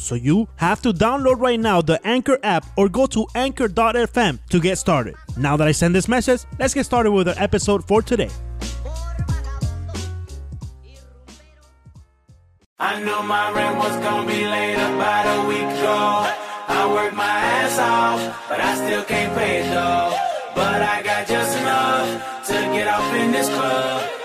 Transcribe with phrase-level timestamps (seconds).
[0.00, 4.60] So you have to download right now the Anchor app or go to anchor.fm to
[4.60, 5.14] get started.
[5.36, 8.30] Now that I send this message, let's get started with our episode for today.
[12.78, 16.32] I my rent was gonna be late about a week ago.
[16.66, 20.16] I worked my ass off, but I still can't pay it though.
[20.54, 24.19] But I got just enough to get off in this club.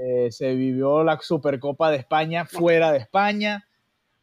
[0.00, 3.68] Eh, se vivió la Supercopa de España fuera de España.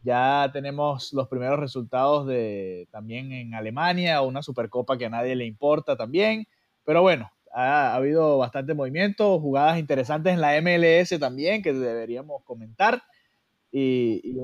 [0.01, 5.45] Ya tenemos los primeros resultados de también en Alemania, una Supercopa que a nadie le
[5.45, 6.47] importa también.
[6.83, 12.41] Pero bueno, ha, ha habido bastante movimiento, jugadas interesantes en la MLS también que deberíamos
[12.45, 13.03] comentar.
[13.71, 14.35] Y, y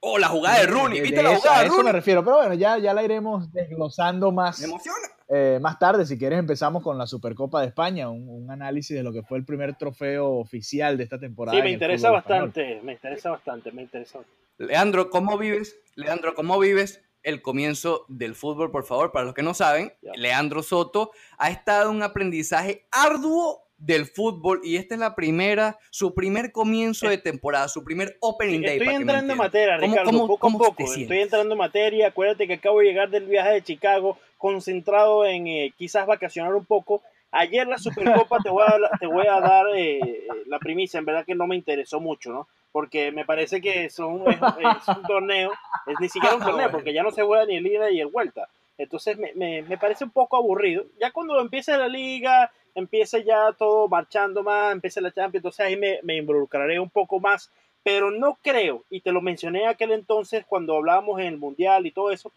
[0.00, 1.92] Oh, la jugada de Rooney, De- ¿viste de la eso- jugada a de eso me
[1.92, 4.98] refiero, pero bueno, ya, ya la iremos desglosando más, Me emociona.
[5.28, 6.06] eh, más tarde.
[6.06, 9.36] Si quieres, empezamos con la Supercopa de España, un, un análisis de lo que fue
[9.38, 11.56] el primer trofeo oficial de esta temporada.
[11.58, 12.46] Sí, me interesa español.
[12.48, 14.40] bastante, me interesa bastante, me interesa bastante.
[14.58, 15.76] Leandro, ¿cómo vives?
[15.96, 19.12] Leandro, ¿cómo vives el comienzo del fútbol, por favor?
[19.12, 20.12] Para los que no saben, Ya.
[20.16, 25.78] Leandro Soto ha estado en un aprendizaje arduo del fútbol y esta es la primera,
[25.90, 28.72] su primer comienzo de temporada, su primer opening day.
[28.72, 30.76] Estoy para entrando en materia, ¿Cómo- Ricardo, cómo- poco cómo a poco.
[30.76, 31.02] te sientes?
[31.02, 32.06] Estoy entrando en materia.
[32.08, 36.64] Acuérdate que acabo de llegar del viaje de Chicago, concentrado en eh, quizás vacacionar un
[36.64, 37.02] poco.
[37.32, 41.24] Ayer la Supercopa te voy a, te voy a dar eh, la primicia, en verdad
[41.24, 42.48] que no me interesó mucho, ¿no?
[42.72, 45.52] Porque me parece que son, es, es un torneo,
[45.86, 48.08] es ni siquiera un torneo, porque ya no se juega ni el ida y el
[48.08, 48.48] vuelta.
[48.82, 50.84] Entonces me, me, me parece un poco aburrido.
[51.00, 55.76] Ya cuando empiece la liga, empiece ya todo marchando más, empiece la Champions, entonces ahí
[55.76, 57.50] me, me involucraré un poco más.
[57.82, 61.90] Pero no creo, y te lo mencioné aquel entonces cuando hablábamos en el Mundial y
[61.92, 62.30] todo eso,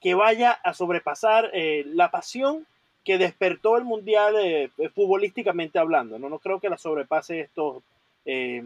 [0.00, 2.66] que vaya a sobrepasar eh, la pasión
[3.04, 6.18] que despertó el Mundial eh, futbolísticamente hablando.
[6.18, 6.28] ¿no?
[6.28, 7.82] no creo que la sobrepase estos,
[8.26, 8.62] eh,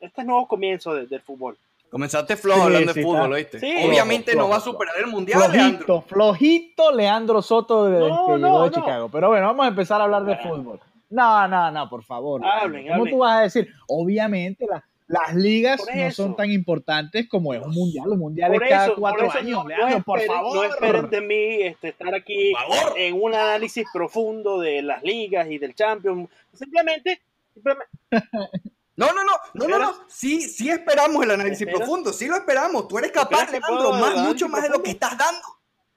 [0.00, 1.56] estos nuevos comienzos de- del fútbol.
[1.92, 3.32] Comenzaste flojo Sí, hablando sí, de fútbol.
[3.34, 3.60] ¿oíste?
[3.60, 3.74] Sí.
[3.86, 6.00] Obviamente Flojo, no va a superar el mundial, Leandro.
[6.00, 8.74] Flojito, flojito Leandro Soto desde No, que no, llegó de no.
[8.76, 9.08] Chicago.
[9.12, 10.80] Pero bueno, vamos a empezar a hablar de fútbol.
[11.10, 12.40] No, no, no, por favor.
[12.44, 13.12] Hablen, ¿Cómo hablen.
[13.12, 13.68] tú vas a decir?
[13.88, 18.06] Obviamente la- las ligas no son tan importantes como es un mundial.
[18.08, 19.50] Los mundiales Por cada eso, cuatro por eso años.
[19.58, 20.56] no, no Leandro, por esperen, favor.
[20.56, 22.54] no esperen de mí este, estar aquí
[22.96, 26.30] en un análisis profundo de las ligas y del Champions.
[26.54, 27.20] Simplemente,
[27.52, 27.90] simplemente
[28.96, 29.94] No, no, no, no, no, no.
[30.08, 31.80] Sí, sí esperamos el análisis ¿Esperas?
[31.80, 32.88] profundo, sí lo esperamos.
[32.88, 35.40] Tú eres capaz, ¿Esperas que Leandro, más, mucho más de lo que estás dando.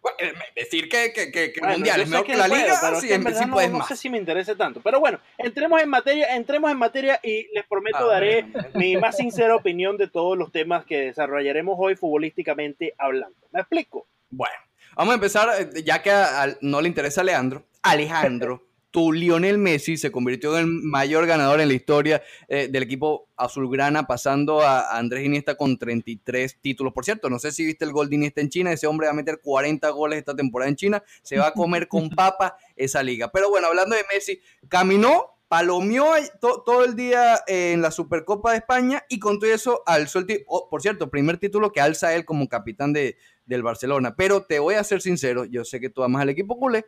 [0.02, 2.62] Bueno, eh, decir que, que, que, que el Bueno, mundial es mejor que la puedo,
[2.64, 3.88] liga, pero sí, en verdad sí no, puedes no más.
[3.88, 4.80] sé si me interesa tanto.
[4.82, 8.70] Pero bueno, entremos en materia, entremos en materia y les prometo Ah, daré bueno.
[8.76, 13.36] mi más sincera opinión de todos los temas que desarrollaremos hoy futbolísticamente hablando.
[13.52, 14.08] ¿Me explico?
[14.30, 14.56] Bueno,
[14.96, 17.64] vamos a empezar, eh, ya que a- a- no le interesa a Leandro.
[17.82, 18.64] Alejandro,
[18.96, 23.28] tu Lionel Messi se convirtió en el mayor ganador en la historia eh, del equipo
[23.36, 26.94] azulgrana, pasando a Andrés Iniesta con 33 títulos.
[26.94, 29.12] Por cierto, no sé si viste el gol de Iniesta en China, ese hombre va
[29.12, 33.04] a meter 40 goles esta temporada en China, se va a comer con papa esa
[33.04, 33.30] liga.
[33.34, 34.40] Pero bueno, hablando de Messi,
[34.70, 36.06] caminó, palomeó
[36.40, 40.26] to- todo el día en la Supercopa de España y con todo eso alzó el
[40.26, 44.16] título, por cierto, primer título que alza él como capitán de, del Barcelona.
[44.16, 46.86] Pero te voy a ser sincero, yo sé que tú amas al equipo culé,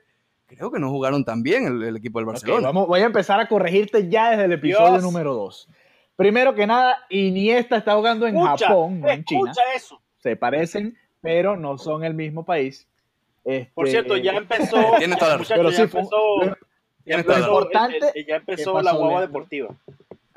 [0.47, 2.67] creo que no jugaron tan bien el, el equipo del Barcelona.
[2.67, 5.03] vamos, voy a empezar a corregirte ya desde el episodio Dios.
[5.03, 5.69] número 2.
[6.15, 9.51] Primero que nada, Iniesta está jugando en Escucha, Japón, no en China.
[9.51, 10.01] escucha eso.
[10.17, 12.87] Se parecen, pero no son el mismo país.
[13.73, 14.77] Por Este, cierto, ya empezó.
[14.97, 16.09] Tiene toda la Pero sí, empezó.
[17.05, 17.91] Ya empezó, razón.
[17.93, 19.27] el- el- ya empezó ¿Qué la guagua Leandro?
[19.27, 19.69] deportiva.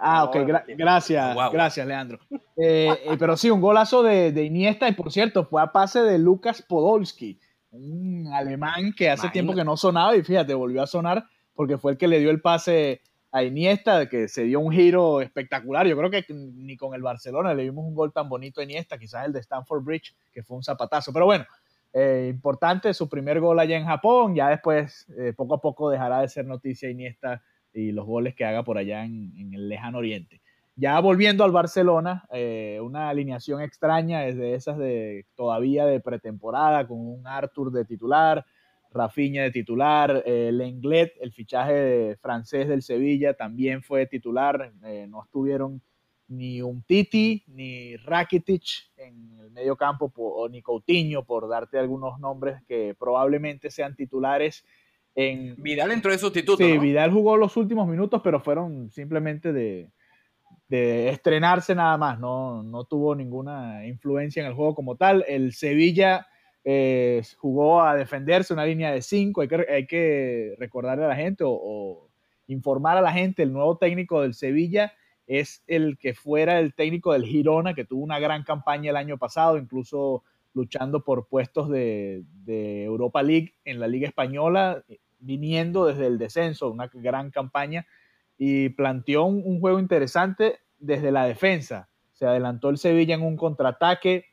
[0.02, 2.18] Ah, ok, gra- gracias, gracias, Leandro.
[2.56, 6.00] Eh, eh, pero sí, un golazo de, de Iniesta y por cierto, fue a pase
[6.02, 7.38] de Lucas Podolski,
[7.70, 9.32] un alemán que hace Imagínate.
[9.32, 11.24] tiempo que no sonaba y fíjate, volvió a sonar
[11.54, 13.02] porque fue el que le dio el pase
[13.32, 15.86] a Iniesta, que se dio un giro espectacular.
[15.86, 18.98] Yo creo que ni con el Barcelona le vimos un gol tan bonito a Iniesta,
[18.98, 21.12] quizás el de Stanford Bridge, que fue un zapatazo.
[21.12, 21.44] Pero bueno,
[21.92, 26.20] eh, importante su primer gol allá en Japón, ya después eh, poco a poco dejará
[26.20, 27.42] de ser noticia Iniesta
[27.72, 30.40] y los goles que haga por allá en, en el lejano oriente.
[30.80, 36.98] Ya volviendo al Barcelona, eh, una alineación extraña desde esas de todavía de pretemporada, con
[37.06, 38.46] un Arthur de titular,
[38.90, 44.72] Rafinha de titular, eh, Lenglet, el fichaje de- francés del Sevilla, también fue titular.
[44.84, 45.82] eh, no estuvieron
[46.28, 48.62] ni un Titi ni Rakitic
[48.96, 53.94] en el medio campo po- o ni Coutinho, por darte algunos nombres que probablemente sean
[53.94, 54.64] titulares
[55.14, 56.64] en, Vidal entró de sustituto.
[56.64, 56.80] Sí, ¿no?
[56.80, 59.90] Vidal jugó los últimos minutos, pero fueron simplemente de,
[60.70, 65.24] de estrenarse nada más, no, no tuvo ninguna influencia en el juego como tal.
[65.26, 66.28] El Sevilla
[66.62, 71.16] eh, jugó a defenderse una línea de cinco, hay que, hay que recordarle a la
[71.16, 72.08] gente o,
[72.46, 74.92] informar a la gente, el nuevo técnico del Sevilla
[75.26, 79.18] es el que fuera el técnico del Girona, que tuvo una gran campaña el año
[79.18, 80.22] pasado, incluso
[80.54, 82.24] luchando por puestos de
[82.84, 84.84] Europa League en la Liga Española,
[85.20, 87.86] viniendo desde el descenso, una gran campaña,
[88.42, 91.90] y planteó un, un juego interesante desde la defensa.
[92.14, 94.24] Se adelantó el Sevilla en un contraataque,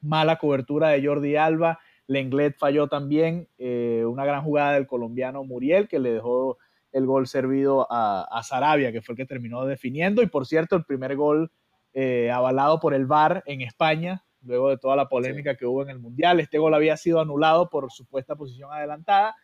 [0.00, 5.88] mala cobertura de Jordi Alba, Lenglet falló también, eh, una gran jugada del colombiano Muriel
[5.88, 6.58] que le dejó
[6.92, 10.76] el gol servido a, a Sarabia, que fue el que terminó definiendo, y por cierto,
[10.76, 11.50] el primer gol
[11.92, 15.90] eh, avalado por el VAR en España, luego de toda la polémica que hubo en
[15.90, 16.38] el Mundial.
[16.38, 19.34] Este gol había sido anulado por supuesta posición adelantada.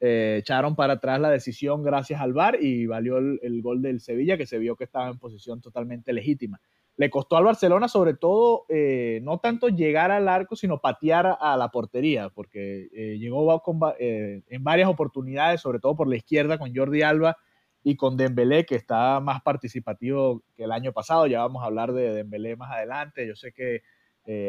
[0.00, 4.36] Eh, echaron para atrás la decisión gracias al VAR y valió el, gol del Sevilla,
[4.36, 6.60] que se vio que estaba en posición totalmente legítima.
[6.96, 11.56] le costó al Barcelona sobre todo eh, no tanto llegar al arco, sino patear a
[11.56, 13.62] la portería, porque eh, llegó
[13.98, 17.36] en varias oportunidades, sobre todo por la izquierda con Jordi Alba
[17.82, 21.26] y con Dembélé, que está más participativo que el año pasado.
[21.26, 23.26] Ya vamos a hablar de Dembélé más adelante.
[23.26, 23.82] Yo sé que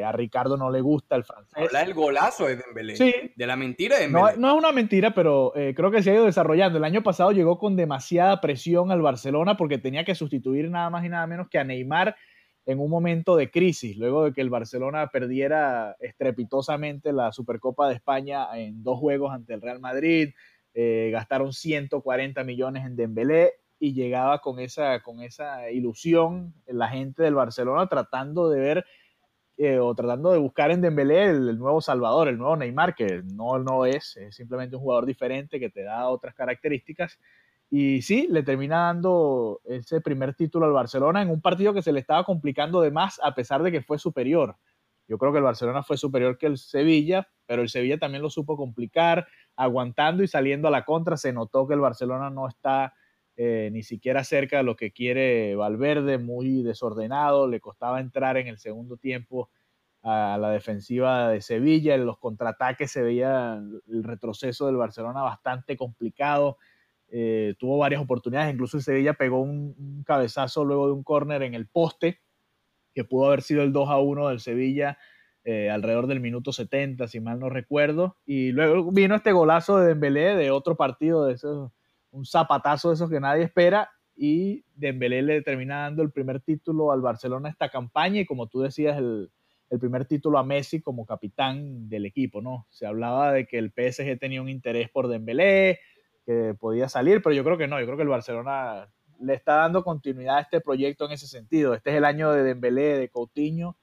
[0.05, 1.53] a Ricardo no le gusta el francés.
[1.55, 2.95] Habla del golazo de Dembélé.
[2.95, 3.13] Sí.
[3.36, 4.33] De la mentira de Dembélé.
[4.36, 6.77] No, no es una mentira, pero creo que se ha ido desarrollando.
[6.77, 11.05] El año pasado llegó con demasiada presión al Barcelona porque tenía que sustituir nada más
[11.05, 12.15] y nada menos que a Neymar
[12.69, 17.95] en un momento de crisis, luego de que el Barcelona perdiera estrepitosamente la Supercopa de
[17.95, 20.36] España en dos juegos ante el Real Madrid,
[20.75, 27.24] eh, gastaron 140 millones en Dembélé y llegaba con esa, con esa ilusión la gente
[27.24, 28.86] del Barcelona tratando de ver
[29.61, 33.59] eh, o tratando de buscar en Dembélé el, nuevo Salvador, el nuevo Neymar, que no,
[33.59, 37.19] no es, es simplemente un jugador diferente que te da otras características
[37.69, 41.91] y sí, le termina dando ese primer título al Barcelona en un partido que se
[41.91, 44.55] le estaba complicando de más a pesar de que fue superior.
[45.09, 48.29] Yo creo que el Barcelona fue superior que el Sevilla, pero el Sevilla también lo
[48.29, 51.17] supo complicar, aguantando y saliendo a la contra.
[51.17, 52.93] Se notó que el Barcelona no está
[53.41, 57.48] eh, ni siquiera cerca de lo que quiere Valverde, muy desordenado.
[57.48, 59.50] Le costaba entrar en el segundo tiempo
[60.03, 61.96] a la defensiva de Sevilla.
[61.96, 66.58] En los contraataques se veía el retroceso del Barcelona bastante complicado
[67.12, 71.55] eh, tuvo varias oportunidades, incluso el Sevilla pegó un, cabezazo luego de un córner en
[71.55, 72.19] el poste,
[72.93, 74.98] que pudo haber sido el 2 a 1 del Sevilla
[75.43, 79.88] eh, alrededor del minuto 70, si mal no recuerdo, y luego vino este golazo de
[79.88, 81.72] Dembélé de otro partido, de esos,
[82.11, 86.91] un zapatazo de esos que nadie espera, y Dembélé le termina dando el primer título
[86.91, 89.31] al Barcelona esta campaña, y como tú decías, el,
[89.69, 92.65] el primer título a Messi como capitán del equipo, ¿no?
[92.69, 95.79] Se hablaba de que el PSG tenía un interés por Dembélé,
[96.25, 98.89] que podía salir, pero yo creo que no, yo creo que el Barcelona
[99.19, 101.73] le está dando continuidad a este proyecto en ese sentido.
[101.73, 103.77] Este es el año de Dembélé, de Coutinho,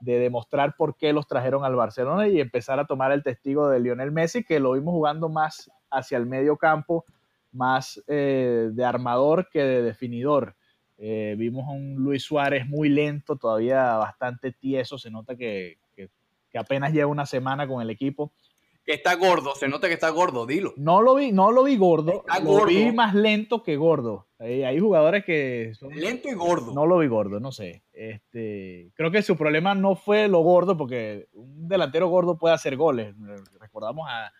[0.00, 3.80] de demostrar por qué los trajeron al Barcelona y empezar a tomar el testigo de
[3.80, 7.04] Lionel Messi, que lo vimos jugando más hacia el medio campo,
[7.58, 10.56] más eh, de armador que de definidor.
[10.96, 16.58] Eh, vimos a un Luis Suárez muy lento, todavía bastante tieso, se nota que, que
[16.58, 18.32] apenas lleva una semana con el equipo
[18.88, 20.72] que está gordo, se nota que está gordo, dilo.
[20.78, 24.28] No lo vi, no lo vi gordo, lo vi más lento que gordo.
[24.38, 26.72] Hay, jugadores que son lento y gordo.
[26.72, 27.82] No lo vi gordo, no sé.
[27.92, 32.76] Este, creo que su problema no fue lo gordo, porque un delantero gordo puede hacer
[32.76, 33.14] goles.
[33.60, 34.32] Recordamos a,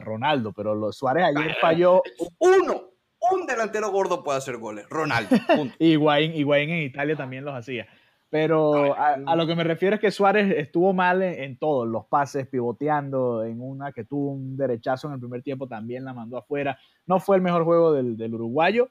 [0.00, 2.02] Ronaldo, pero los Suárez ayer falló.
[2.38, 2.90] Uno,
[3.32, 4.86] un delantero gordo puede hacer goles.
[4.88, 5.36] Ronaldo.
[5.78, 7.86] y Higuaín en Italia también los hacía.
[8.30, 12.46] Pero a, lo que me refiero es que Suárez estuvo mal en, todos los pases,
[12.46, 16.78] pivoteando en una que tuvo un derechazo en el primer tiempo, también la mandó afuera.
[17.06, 18.90] No fue el mejor juego del, del uruguayo,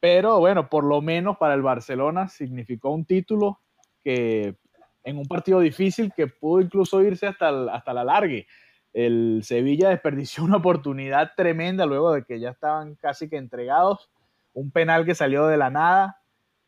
[0.00, 3.60] pero bueno, por lo menos para el Barcelona significó un título
[4.02, 4.56] que
[5.04, 8.46] en un partido difícil que pudo incluso irse hasta, hasta la largue.
[8.92, 14.10] El Sevilla desperdició una oportunidad tremenda luego de que ya estaban casi que entregados.
[14.54, 16.20] Un penal que salió de la nada,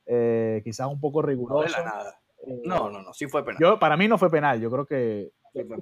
[0.06, 1.78] eh, quizás un poco riguroso.
[1.78, 2.18] No, nada.
[2.46, 3.60] Eh, no, no, no, sí fue penal.
[3.60, 5.32] Yo, para mí no fue penal, yo creo que,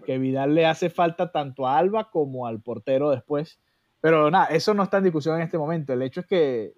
[0.05, 3.61] que Vidal le hace falta tanto a Alba como al portero después.
[4.01, 5.93] Pero nada, eso no está en discusión en este momento.
[5.93, 6.73] El hecho es que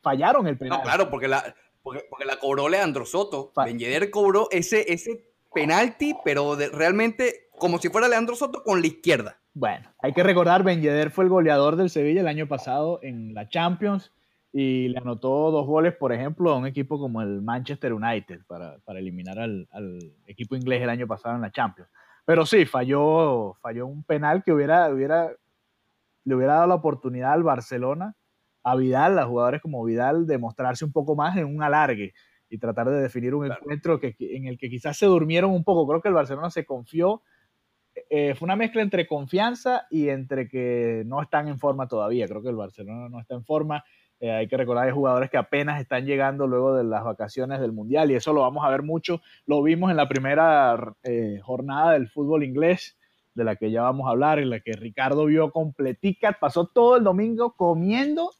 [0.00, 0.78] fallaron el penal.
[0.78, 3.52] No, claro, porque la, porque, la cobró Leandro Soto.
[3.54, 3.78] Ben
[4.10, 9.38] cobró ese, ese penalti, pero realmente como si fuera Leandro Soto con la izquierda.
[9.54, 13.48] Bueno, hay que recordar, Ben fue el goleador del Sevilla el año pasado en la
[13.48, 14.12] Champions
[14.52, 18.78] y le anotó dos goles, por ejemplo, a un equipo como el Manchester United para,
[18.84, 21.90] para eliminar al, al, equipo inglés el año pasado en la Champions.
[22.24, 25.30] Pero sí, falló, falló un penal que hubiera, hubiera,
[26.24, 28.14] le hubiera dado la oportunidad al Barcelona,
[28.62, 32.14] a Vidal, a jugadores como Vidal, de mostrarse un poco más en un alargue
[32.48, 35.86] y tratar de definir un encuentro que, en el que quizás se durmieron un poco.
[35.86, 37.22] Creo que el Barcelona se confió.
[38.10, 42.26] Eh, fue una mezcla entre confianza y entre que no están en forma todavía.
[42.26, 43.84] Creo que el Barcelona no está en forma
[44.18, 47.60] eh, hay que recordar que hay jugadores que apenas están llegando luego de las vacaciones
[47.60, 49.20] del Mundial y eso lo vamos a ver mucho.
[49.46, 52.96] Lo vimos en la primera eh, jornada del fútbol inglés,
[53.34, 56.96] de la que ya vamos a hablar, en la que Ricardo vio completica, pasó todo
[56.96, 58.30] el domingo comiendo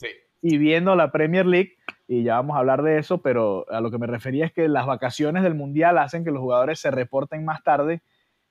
[0.40, 1.74] y viendo la Premier League
[2.08, 4.68] y ya vamos a hablar de eso, pero a lo que me refería es que
[4.68, 8.00] las vacaciones del Mundial hacen que los jugadores se reporten más tarde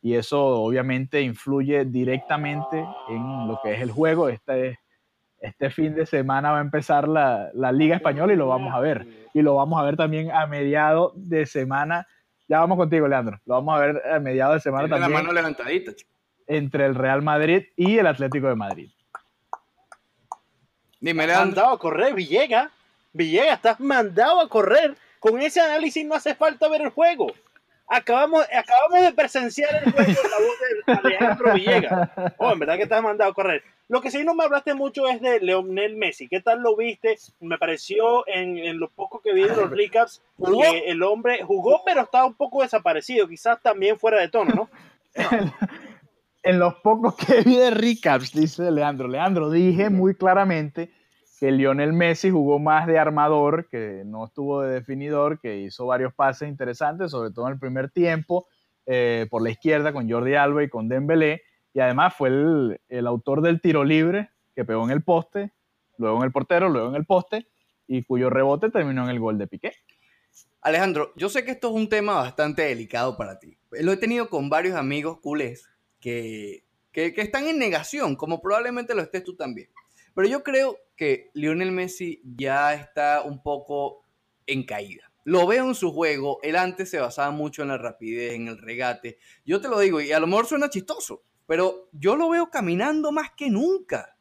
[0.05, 2.77] y eso obviamente influye directamente
[3.09, 4.29] en lo que es el juego.
[4.29, 4.77] Esta es
[5.39, 9.07] este fin de semana va a empezar la, Liga Española y lo vamos a ver.
[9.33, 12.07] Y lo vamos a ver también a mediado de semana.
[12.47, 13.41] Ya vamos contigo, Leandro.
[13.47, 15.12] Lo vamos a ver a mediado de semana también.
[15.12, 15.91] la mano levantadita,
[16.45, 18.91] Entre el Real Madrid y el Atlético de Madrid.
[21.00, 21.45] Dime, Leandro.
[21.47, 22.69] Mandado a correr, Villegas.
[23.12, 27.33] Villegas, estás mandado a correr con ese análisis no hace falta ver el juego.
[27.88, 32.10] Acabamos, acabamos de presenciar el juego en la voz de Alejandro Villegas.
[32.38, 33.63] Oh, en verdad que estás mandado a correr.
[33.88, 36.27] Lo que sí no me hablaste mucho es de Leonel Messi.
[36.27, 37.18] ¿Qué tal lo viste?
[37.39, 41.84] Me pareció en, en lo poco que vi de los recaps que el hombre jugó,
[41.86, 43.27] pero estaba un poco desaparecido.
[43.27, 44.70] Quizás también fuera de tono, ¿no?
[46.44, 49.08] en los pocos que vi de recaps, dice Leandro.
[49.08, 50.89] Leandro, dije muy claramente
[51.39, 56.13] que Lionel Messi jugó más de armador, que no estuvo de definidor, que hizo varios
[56.13, 58.48] pases interesantes, sobre todo en el primer tiempo,
[58.86, 61.42] eh, por la izquierda con Jordi Alba y con Dembélé,
[61.74, 65.51] y además fue el, autor del tiro libre que pegó en el poste,
[65.98, 67.48] luego en el portero, luego en el poste,
[67.88, 69.74] y cuyo rebote terminó en el gol de Piqué.
[70.62, 73.58] Alejandro, yo sé que esto es un tema bastante delicado para ti.
[73.72, 75.68] Lo he tenido con varios amigos culés
[76.00, 79.70] que, que, que están en negación, como probablemente lo estés tú también.
[80.15, 84.05] Pero yo creo que Lionel Messi ya está un poco
[84.48, 85.12] en caída.
[85.25, 86.39] Lo veo en su juego.
[86.41, 89.17] Él antes se basaba mucho en la rapidez, en el regate.
[89.45, 93.12] Yo te lo digo, y a lo mejor suena chistoso, pero yo lo veo caminando
[93.12, 94.15] más que nunca.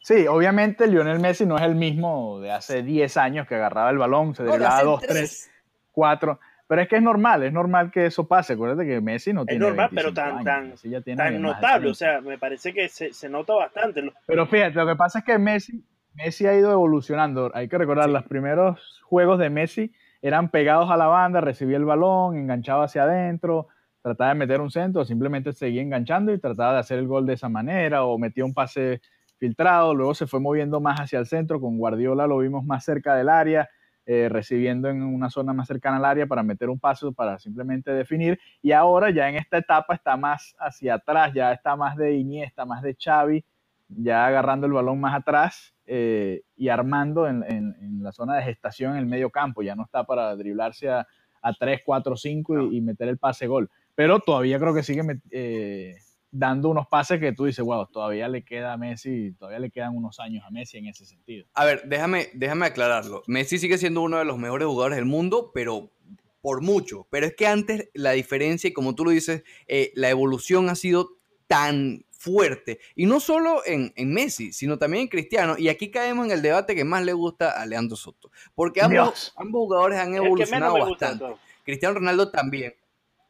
[0.00, 3.98] Sí, obviamente Lionel Messi no es el mismo de hace 10 años que agarraba el
[3.98, 5.50] balón, se driblaba 2, 3,
[5.90, 6.40] 4.
[6.68, 8.54] Pero es que es normal, es normal que eso pase.
[8.54, 9.64] Acuérdate que Messi no tiene.
[9.64, 10.74] Es normal, pero tan, tan,
[11.16, 11.90] tan notable.
[11.90, 14.02] O sea, me parece que se, se, nota bastante.
[14.26, 17.52] Pero fíjate, lo que pasa es que Messi, Messi ha ido evolucionando.
[17.54, 18.12] Hay que recordar, sí.
[18.12, 19.92] los primeros juegos de Messi
[20.22, 23.68] eran pegados a la banda, recibía el balón, enganchaba hacia adentro,
[24.02, 27.34] trataba de meter un centro, simplemente seguía enganchando y trataba de hacer el gol de
[27.34, 29.00] esa manera, o metía un pase
[29.38, 33.14] filtrado, luego se fue moviendo más hacia el centro, con Guardiola lo vimos más cerca
[33.14, 33.68] del área,
[34.08, 37.90] eh, recibiendo en una zona más cercana al área para meter un paso, para simplemente
[37.90, 42.14] definir, y ahora ya en esta etapa está más hacia atrás, ya está más de
[42.14, 43.44] Iniesta, más de Xavi,
[43.88, 48.44] ya agarrando el balón más atrás eh, y armando en, en, en, la zona de
[48.44, 51.06] gestación en el medio campo, ya no está para driblarse a,
[51.42, 52.72] a 3, 4, 5 no.
[52.72, 55.96] y, y, meter el pase gol, pero todavía creo que sigue eh,
[56.30, 59.96] dando unos pases que tú dices, wow, todavía le queda a Messi, todavía le quedan
[59.96, 61.46] unos años a Messi en ese sentido.
[61.54, 63.22] A ver, déjame, déjame aclararlo.
[63.26, 65.90] Messi sigue siendo uno de los mejores jugadores del mundo, pero
[66.40, 67.06] por mucho.
[67.10, 70.74] Pero es que antes la diferencia, y como tú lo dices, eh, la evolución ha
[70.74, 71.10] sido
[71.46, 72.80] tan fuerte.
[72.94, 75.56] Y no solo en, en, Messi, sino también en Cristiano.
[75.58, 78.30] Y aquí caemos en el debate que más le gusta a Leandro Soto.
[78.54, 81.24] Porque ambos, ambos jugadores han evolucionado bastante.
[81.64, 82.74] Cristiano Ronaldo también.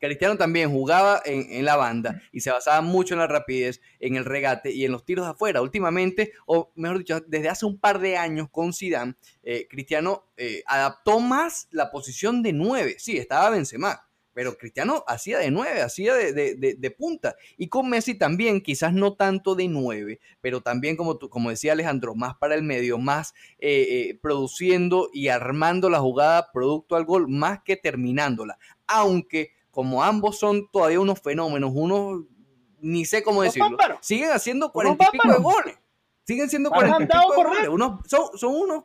[0.06, 4.24] Cristiano también jugaba en, la banda y se basaba mucho en la rapidez, en el
[4.24, 5.62] regate y en los tiros afuera.
[5.62, 10.62] Últimamente, o mejor dicho, desde hace un par de años con Zidane, eh, Cristiano eh,
[10.66, 12.96] adaptó más la posición de nueve.
[12.98, 17.36] Sí, estaba Benzema, pero Cristiano hacía de nueve, hacía de, punta.
[17.56, 21.72] Y con Messi también, quizás no tanto de nueve, pero también, como, tú, como decía
[21.72, 27.06] Alejandro, más para el medio, más eh, eh, produciendo y armando la jugada producto al
[27.06, 28.58] gol, más que terminándola.
[28.86, 32.22] Aunque como ambos son todavía unos fenómenos, unos,
[32.80, 35.78] ni sé cómo decirlo, siguen haciendo cuarenta y pico de goles.
[36.24, 37.68] Siguen siendo cuarenta y pico de goles.
[37.68, 38.84] Unos, son, son unos,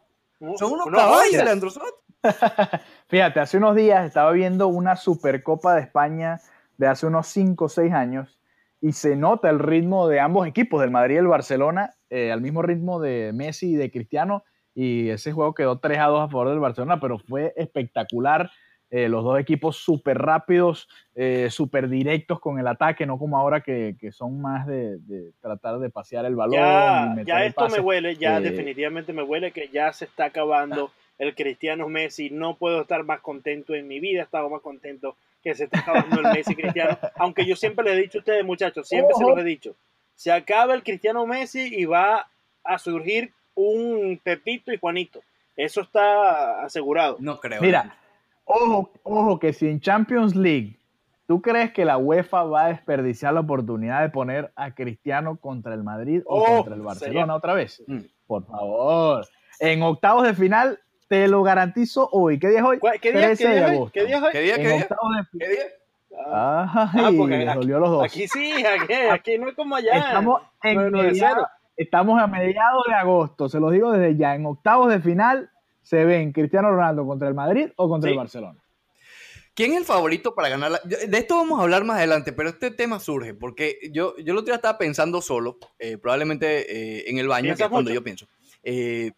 [0.60, 2.04] son unos, unos caballos, Leandro Soto.
[3.08, 6.42] Fíjate, hace unos días estaba viendo una Supercopa de España
[6.76, 8.38] de hace unos 5 o 6 años
[8.82, 12.42] y se nota el ritmo de ambos equipos, del Madrid y el Barcelona, eh, al
[12.42, 14.44] mismo ritmo de Messi y de Cristiano,
[14.76, 18.52] y ese juego quedó 3 a 2 a favor del Barcelona, pero fue espectacular
[18.94, 23.62] eh, los dos equipos súper rápidos, eh, súper directos con el ataque, no como ahora
[23.62, 26.56] que, que son más de, de, tratar de pasear el balón.
[26.56, 30.92] Ya, ya esto me huele, ya eh, definitivamente me huele que ya se está acabando
[31.20, 32.32] el Cristiano Messi.
[32.32, 35.80] No puedo estar más contento en mi vida, he estado más contento que se está
[35.80, 36.98] acabando el Messi Cristiano.
[37.16, 39.74] Aunque yo siempre les he dicho a ustedes, muchachos, siempre se los he dicho.
[40.16, 42.28] Se acaba el Cristiano Messi y va
[42.66, 45.22] a surgir un Pepito y Juanito.
[45.56, 47.16] Eso está asegurado.
[47.20, 47.62] No creo.
[47.62, 47.96] Mira,
[48.46, 50.78] Ojo, ojo, que si en Champions League
[51.28, 55.74] tú crees que la UEFA va a desperdiciar la oportunidad de poner a Cristiano contra
[55.74, 57.36] el Madrid o oh, contra el Barcelona sería.
[57.36, 58.00] otra vez, mm.
[58.28, 59.28] por favor.
[59.60, 62.40] En octavos de final te lo garantizo hoy.
[62.40, 62.80] ¿Qué día es hoy?
[63.02, 63.92] ¿Qué día, 13 ¿qué día, de agosto.
[63.94, 64.32] ¿Qué día es hoy?
[64.32, 64.56] ¿Qué día?
[64.56, 64.88] ¿Qué día?
[65.40, 65.64] ¿Qué día?
[66.28, 68.04] Ah, Ay, porque aquí, dolió los dos.
[68.04, 69.94] Aquí sí, aquí, aquí no es como allá.
[69.94, 74.36] Estamos, en mediado, estamos a mediados de agosto, se los digo desde ya.
[74.36, 75.50] En octavos de final
[75.82, 78.12] se ven Cristiano Ronaldo contra el Madrid o contra sí.
[78.14, 78.60] el Barcelona.
[79.54, 80.72] ¿Quién es el favorito para ganar?
[80.72, 80.80] La...
[80.80, 84.38] De esto vamos a hablar más adelante, pero este tema surge porque yo, yo el
[84.38, 88.04] otro día estaba pensando solo, eh, probablemente eh, en el baño, que es cuando yo
[88.04, 88.28] pienso.
[88.64, 89.12] Eh,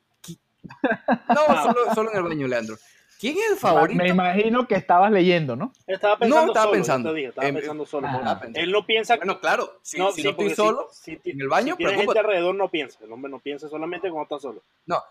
[1.29, 2.77] no, solo, solo, en el baño, Leandro.
[3.19, 4.03] ¿Quién es el favorito?
[4.03, 5.71] Me imagino que estabas leyendo, ¿no?
[5.87, 7.13] Estaba pensando no, estaba solo, pensando.
[7.13, 8.07] Dije, estaba pensando solo.
[8.11, 9.15] Ah, él no piensa.
[9.15, 11.85] Bueno, claro, si no, si sí, no estoy solo si, si, en el baño, si
[11.85, 12.99] tiene gente alrededor, no piensa.
[13.01, 14.61] El hombre no piensa solamente cuando está solo.
[14.85, 15.01] No,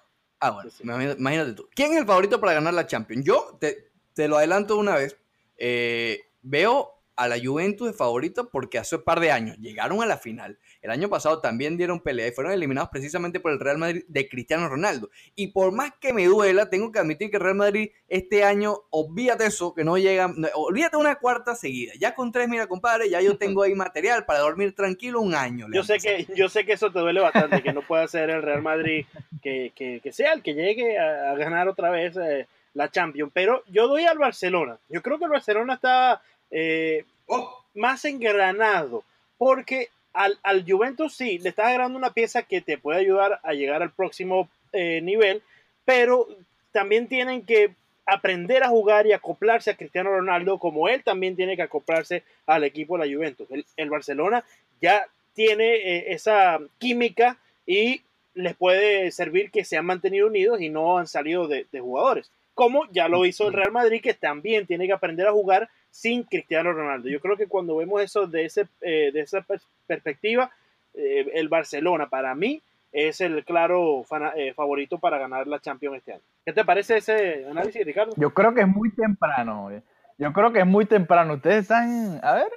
[0.45, 0.83] Ah, bueno, sí.
[0.83, 1.69] imagínate tú.
[1.73, 3.25] ¿Quién es el favorito para ganar la Champions?
[3.25, 5.17] Yo te, te lo adelanto una vez.
[5.57, 10.07] Eh, veo a la Juventus de favorito porque hace un par de años llegaron a
[10.07, 10.59] la final.
[10.83, 14.29] El año pasado también dieron pelea y fueron eliminados precisamente por el Real Madrid de
[14.29, 15.11] Cristiano Ronaldo.
[15.37, 18.75] Y por más que me duela, tengo que admitir que el Real Madrid este año,
[18.91, 21.93] olvídate eso, que no llega, olvídate una cuarta seguida.
[22.01, 25.69] Ya con tres, mira, compadre, ya yo tengo ahí material para dormir tranquilo un año.
[25.73, 28.43] Yo sé, que, yo sé que eso te duele bastante, que no pueda ser el
[28.43, 29.07] Real Madrid
[29.41, 33.31] que, que, sea el que llegue a, ganar otra vez eh, la Champions.
[33.33, 34.79] Pero yo doy al Barcelona.
[34.89, 39.05] Yo creo que el Barcelona está eh, oh, más engranado,
[39.39, 43.53] porque al, al, Juventus sí, le está agarrando una pieza que te puede ayudar a
[43.53, 45.43] llegar al próximo eh, nivel,
[45.85, 46.29] pero
[46.73, 47.75] también tienen que
[48.07, 52.65] aprender a jugar y acoplarse a Cristiano Ronaldo como él también tiene que acoplarse al
[52.65, 53.49] equipo de la Juventus.
[53.77, 54.45] El, Barcelona
[54.81, 58.03] ya tiene eh, esa química y
[58.35, 62.31] les puede servir que se han mantenido unidos y no han salido de jugadores.
[62.55, 66.25] Como ya lo hizo el Real Madrid, que también tiene que aprender a jugar sin
[66.25, 67.09] Cristiano Ronaldo.
[67.09, 69.45] Yo creo que cuando vemos eso de, ese, eh, de esa
[69.87, 70.51] perspectiva,
[70.95, 72.61] eh, el Barcelona para mí
[72.93, 74.05] es el claro
[74.37, 76.23] eh, favorito para ganar la Champions este año.
[76.45, 78.13] ¿Qué te parece ese análisis, Ricardo?
[78.17, 79.71] Yo creo que es muy temprano.
[80.19, 81.35] Yo creo que es muy temprano.
[81.35, 82.49] Ustedes están, a ver,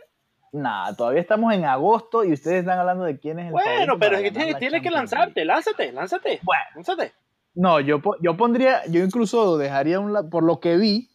[0.52, 4.18] nada, todavía estamos en agosto y ustedes están hablando de quién es el Bueno, pero
[4.18, 6.40] es que tienes, que lanzarte, lánzate, lánzate.
[6.44, 7.14] Bueno, lánzate.
[7.56, 11.10] No, yo, yo pondría, yo incluso dejaría un por lo que vi,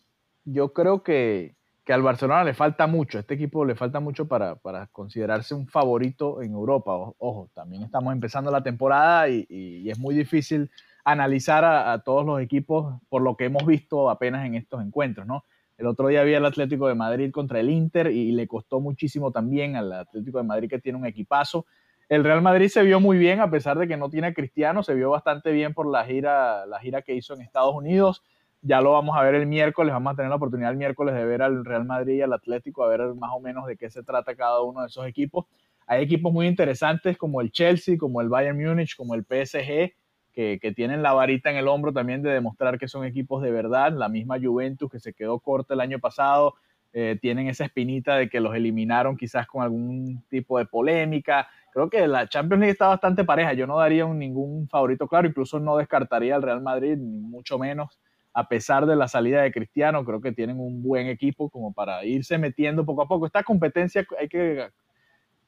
[0.44, 4.29] yo creo que que al Barcelona le falta mucho, a este equipo le falta mucho
[4.29, 4.57] para,
[4.92, 6.92] considerarse un favorito en Europa.
[6.94, 10.70] ojo, también estamos empezando la temporada y, es muy difícil
[11.05, 15.44] analizar a, todos los equipos por lo que hemos visto apenas en estos encuentros, ¿no?
[15.79, 19.33] El otro día había el Atlético de Madrid contra el Inter y, le costó muchísimo
[19.33, 21.64] también al Atlético de Madrid que tiene un equipazo.
[22.11, 24.94] El Real Madrid se vio muy bien a pesar de que no tiene Cristiano, se
[24.94, 28.23] vio bastante bien por la gira, la gira que hizo en Estados Unidos
[28.62, 31.25] ya lo vamos a ver el miércoles, vamos a tener la oportunidad el miércoles de
[31.25, 34.03] ver al Real Madrid y al Atlético, a ver más o menos de qué se
[34.03, 35.46] trata cada uno de esos equipos.
[35.87, 39.92] Hay equipos muy interesantes como el Chelsea, como el Bayern Múnich, como el PSG,
[40.33, 43.92] que, tienen la varita en el hombro también de demostrar que son equipos de verdad.
[43.92, 46.55] La misma Juventus que se quedó corta el año pasado,
[46.92, 51.48] eh, tienen esa espinita de que los eliminaron quizás con algún tipo de polémica.
[51.72, 53.53] Creo que la Champions League está bastante pareja.
[53.53, 58.00] Yo no daría ningún favorito claro, incluso no descartaría al Real Madrid, ni mucho menos
[58.33, 62.05] a pesar de la salida de Cristiano, creo que tienen un buen equipo como para
[62.05, 63.26] irse metiendo poco a poco.
[63.26, 64.68] Esta competencia, hay que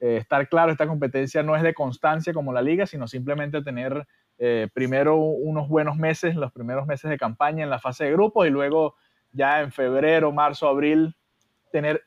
[0.01, 4.07] eh, estar claro, esta competencia no es de constancia como la liga, sino simplemente tener
[4.39, 8.47] eh, primero unos buenos meses, los primeros meses de campaña en la fase de grupos
[8.47, 8.97] y luego
[9.31, 11.15] ya en febrero, marzo, abril,
[11.73, 12.05] tener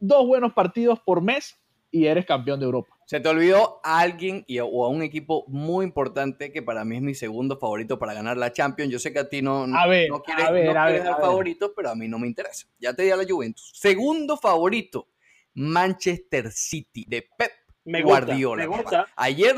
[0.00, 1.56] dos buenos partidos por mes
[1.90, 2.96] y eres campeón de Europa.
[3.06, 6.96] Se te olvidó a alguien y, o a un equipo muy importante que para mí
[6.96, 8.90] es mi segundo favorito para ganar la Champions.
[8.90, 9.78] Yo sé que a ti no, no,
[10.22, 12.66] quieres, dar favoritos, pero a mí no me interesa.
[12.80, 13.70] Ya te di a la Juventus.
[13.74, 15.08] Segundo favorito,
[15.54, 17.52] Manchester City de Pep
[18.02, 18.68] Guardiola.
[19.14, 19.54] Ayer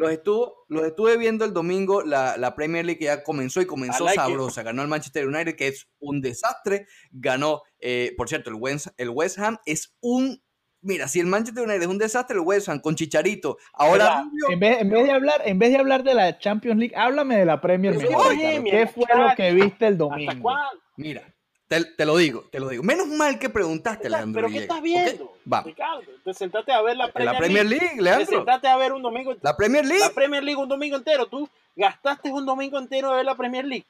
[0.00, 4.62] los, los, los estuve viendo el domingo, la, Premier League ya comenzó y comenzó sabrosa.
[4.62, 6.86] Ganó el Manchester United, que es un desastre.
[7.10, 10.42] Ganó, eh, por cierto, el West, el West Ham es un
[10.82, 13.58] Mira, si el Manchester United es un desastre, el West Ham con Chicharito.
[13.74, 14.24] Ahora.
[14.48, 17.60] En vez, de hablar, en vez de hablar de la Champions League, háblame de la
[17.60, 18.64] Premier League.
[18.64, 20.50] ¿Qué fue lo que viste el domingo?
[20.96, 21.22] Mira,
[21.70, 22.82] te, lo digo, te lo digo.
[22.82, 24.42] Menos mal que preguntaste, Leandro.
[24.42, 25.36] ¿Pero qué estás viendo?
[25.50, 25.62] Va.
[25.62, 28.26] Ricardo, te sentaste a ver la Premier, la Premier League, Leandro.
[28.26, 30.00] Te sentaste a ver un domingo La Premier League.
[30.00, 31.26] La Premier League un domingo entero.
[31.26, 33.86] Tú gastaste un domingo entero a ver la Premier League.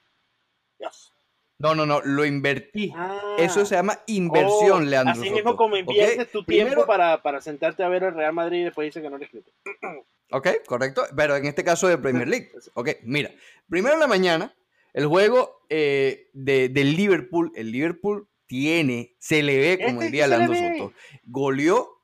[0.79, 1.15] Dios.
[1.59, 2.93] No, no, no, lo invertí.
[2.95, 3.37] Ah.
[3.39, 5.23] Eso se llama inversión, oh, Leandro.
[5.23, 8.87] Así mismo como inviertes tu tiempo para, sentarte a ver el Real Madrid y después
[8.87, 9.51] dice que no le escrito.
[10.33, 11.03] Ok, correcto.
[11.17, 12.53] Pero en este caso de Premier League.
[12.75, 13.31] Ok, mira.
[13.69, 14.55] Primero en la mañana,
[14.93, 17.53] el juego eh, de, del Liverpool.
[17.55, 20.93] El Liverpool tiene, se le ve, como este diría Leandro Soto,
[21.25, 22.01] goleó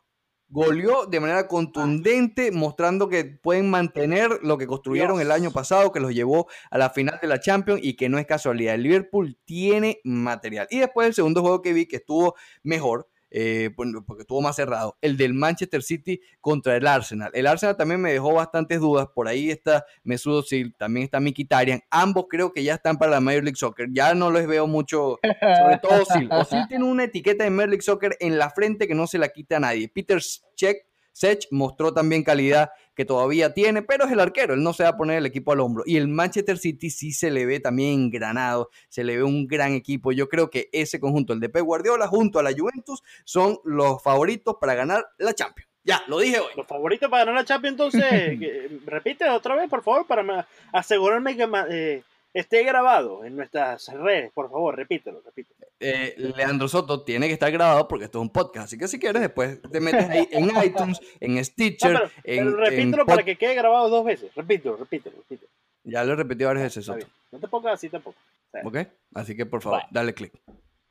[0.48, 6.00] goleó de manera contundente, mostrando que pueden mantener lo que construyeron el año pasado, que
[6.00, 8.74] los llevó a la final de la Champions y que no es casualidad.
[8.74, 10.66] El Liverpool tiene material.
[10.70, 14.96] Y después el segundo juego que vi que estuvo mejor eh, porque estuvo más cerrado,
[15.00, 17.30] el del Manchester City contra el Arsenal.
[17.34, 21.82] El Arsenal también me dejó bastantes dudas, por ahí está Mesut Özil, también está Mikitarian,
[21.90, 25.18] ambos creo que ya están para la Major League Soccer, ya no les veo mucho,
[25.22, 26.28] sobre todo Özil.
[26.32, 29.28] Özil tiene una etiqueta de Major League Soccer en la frente que no se la
[29.28, 29.88] quita a nadie.
[29.88, 30.20] Peter
[30.54, 30.85] Check
[31.16, 34.90] Sech mostró también calidad que todavía tiene, pero es el arquero, él no se va
[34.90, 35.82] a poner el equipo al hombro.
[35.86, 39.72] Y el Manchester City sí se le ve también engranado, se le ve un gran
[39.72, 40.12] equipo.
[40.12, 44.02] Yo creo que ese conjunto, el de Pep Guardiola junto a la Juventus, son los
[44.02, 45.70] favoritos para ganar la Champions.
[45.84, 46.50] Ya, lo dije hoy.
[46.54, 48.38] Los favoritos para ganar la Champions, entonces,
[48.84, 52.02] repite otra vez, por favor, para asegurarme que eh,
[52.38, 54.30] esté grabado en nuestras redes.
[54.32, 55.66] Por favor, repítelo, repítelo.
[55.80, 58.66] Eh, Leandro Soto tiene que estar grabado porque esto es un podcast.
[58.66, 62.44] Así que si quieres, después te metes ahí en iTunes, en No, Stitcher, pero, en,
[62.44, 64.34] pero repítelo en para que quede grabado dos veces.
[64.34, 65.50] Repítelo, repítelo, repítelo.
[65.84, 67.06] Ya lo he repetido varias veces, Soto.
[67.32, 68.18] No te pongas así tampoco.
[68.64, 68.78] ¿Ok?
[69.14, 70.32] Así que por favor, dale click.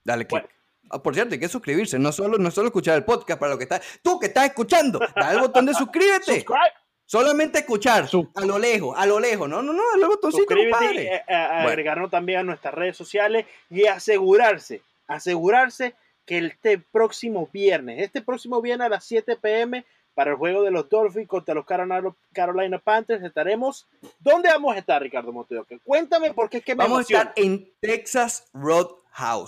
[0.04, 0.42] Dale click.
[0.42, 0.56] Bueno.
[0.90, 3.58] Ah, por cierto, hay que suscribirse, no solo, no solo escuchar el podcast para lo
[3.58, 3.82] que está.
[4.04, 6.42] Tú que estás escuchando, dale al botón de suscríbete.
[6.42, 6.85] Subscribe.
[7.06, 9.48] Solamente escuchar, Sub- a lo lejos, a lo lejos.
[9.48, 11.16] No, no, no, dale al botoncito, Suscríbete, compadre.
[11.16, 11.70] eh, a- a- Bueno.
[11.70, 15.94] agregarnos también a nuestras redes sociales y asegurarse, asegurarse
[16.26, 20.72] que este próximo viernes, este próximo viernes a las 7 pm para el juego de
[20.72, 22.02] los Dolphins contra los Carolina,
[22.34, 23.86] Carolina Panthers estaremos.
[24.20, 25.62] ¿Dónde vamos a estar, Ricardo Montoya?
[25.84, 29.04] Cuéntame porque es que me Vamos a estar en Texas Roadhouse.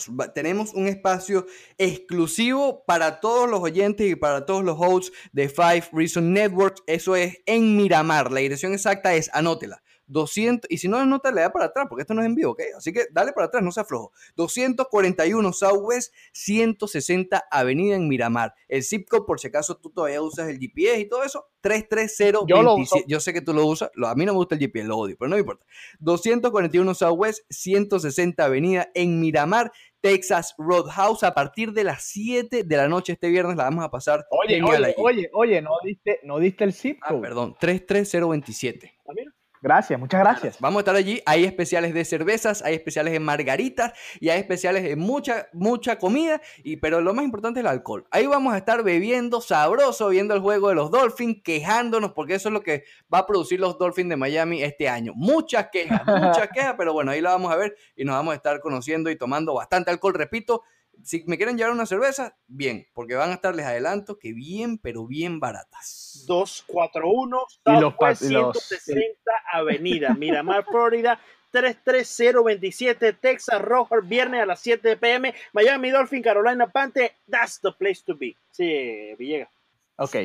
[0.09, 1.45] Va- Tenemos un espacio
[1.77, 6.77] exclusivo para todos los oyentes y para todos los hosts de Five Reason Network.
[6.87, 8.31] Eso es en Miramar.
[8.31, 9.83] La dirección exacta es, anótela.
[10.07, 12.51] 200, y si no anota, le da para atrás, porque esto no es en vivo,
[12.51, 12.61] ¿ok?
[12.77, 14.11] Así que dale para atrás, no se aflojo.
[14.35, 18.53] 241 Southwest 160 Avenida en Miramar.
[18.67, 22.45] El zip code, por si acaso tú todavía usas el GPS y todo eso, 33027.
[22.47, 22.97] Yo lo uso.
[23.07, 24.97] Yo sé que tú lo usas, lo- a mí no me gusta el GPS, lo
[24.97, 25.65] odio, pero no me importa.
[25.99, 31.23] 241 Southwest 160 Avenida en Miramar, Texas Roadhouse.
[31.23, 34.25] A partir de las 7 de la noche este viernes la vamos a pasar.
[34.31, 34.93] Oye, oye, allí.
[34.97, 37.21] oye, oye, no diste, no diste el zip Ah, code.
[37.21, 38.93] perdón, 33027.
[39.07, 39.31] Ah, mira.
[39.67, 40.61] Gracias, muchas gracias.
[40.61, 41.21] Vamos a estar allí.
[41.25, 46.39] Hay especiales de cervezas, hay especiales de margaritas y hay especiales de mucha, mucha comida.
[46.63, 48.07] Y, pero lo más importante es el alcohol.
[48.11, 52.47] Ahí vamos a estar bebiendo sabroso, viendo el juego de los Dolphins, quejándonos, porque eso
[52.47, 55.11] es lo que va a producir los Dolphins de Miami este año.
[55.13, 58.35] Muchas quejas, muchas quejas, pero bueno, ahí la vamos a ver y nos vamos a
[58.37, 60.13] estar conociendo y tomando bastante alcohol.
[60.13, 60.63] Repito,
[61.03, 64.77] si me quieren llevar una cerveza, bien, porque van a estar, les adelanto, que bien,
[64.77, 66.23] pero bien baratas.
[66.27, 71.19] 241 Y los pa- Southwest y los- 160 Avenida, Miramar, Florida.
[71.51, 75.33] 33027 Texas Rojo, viernes a las 7 pm.
[75.53, 77.11] Miami Dolphin, Carolina Panthers.
[77.29, 78.35] That's the place to be.
[78.51, 79.49] Sí, Villegas.
[79.95, 80.15] Ok,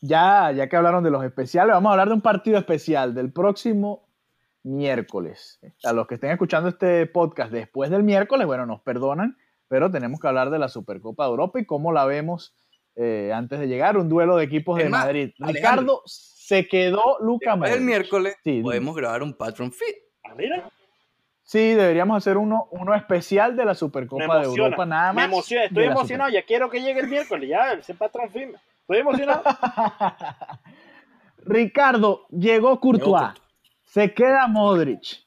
[0.00, 3.32] ya, ya que hablaron de los especiales, vamos a hablar de un partido especial del
[3.32, 4.06] próximo
[4.64, 5.60] miércoles.
[5.84, 9.36] A los que estén escuchando este podcast después del miércoles, bueno, nos perdonan,
[9.72, 12.54] pero tenemos que hablar de la Supercopa de Europa y cómo la vemos
[12.94, 15.30] eh, antes de llegar, un duelo de equipos Es de más, Madrid.
[15.40, 17.80] Alejandro, Ricardo, se quedó Luca del Modric.
[17.80, 19.96] miércoles Sí, podemos grabar un Patron Fit.
[20.24, 20.68] Ah, mira,
[21.42, 24.44] Sí, deberíamos hacer uno, uno especial de la Supercopa de.
[24.44, 25.14] Europa, nada más.
[25.14, 26.30] me emociona, estoy emocionado.
[26.30, 27.48] Ya quiero que llegue el miércoles.
[27.48, 28.58] Ya, ese patrón firme.
[28.82, 29.42] Estoy emocionado.
[31.46, 33.22] Ricardo, llegó Courtois.
[33.22, 33.42] Courtois.
[33.84, 35.21] Se queda Modric.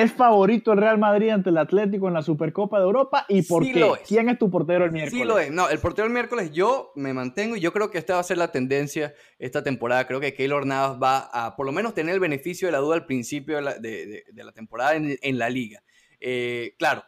[0.00, 3.26] ¿Es favorito el Real Madrid ante el Atlético en la Supercopa de Europa?
[3.28, 3.80] ¿Y por Sí qué?
[3.80, 4.02] lo es.
[4.08, 5.20] ¿Quién es tu portero el miércoles?
[5.22, 5.50] Sí lo es.
[5.50, 8.24] No, el portero del miércoles yo me mantengo y yo creo que esta va a
[8.24, 10.06] ser la tendencia esta temporada.
[10.06, 12.94] Creo que Keylor Navas va a por lo menos tener el beneficio de la duda
[12.96, 15.82] al principio de la, de- de- de la temporada en, en la liga.
[16.20, 17.02] Eh, claro,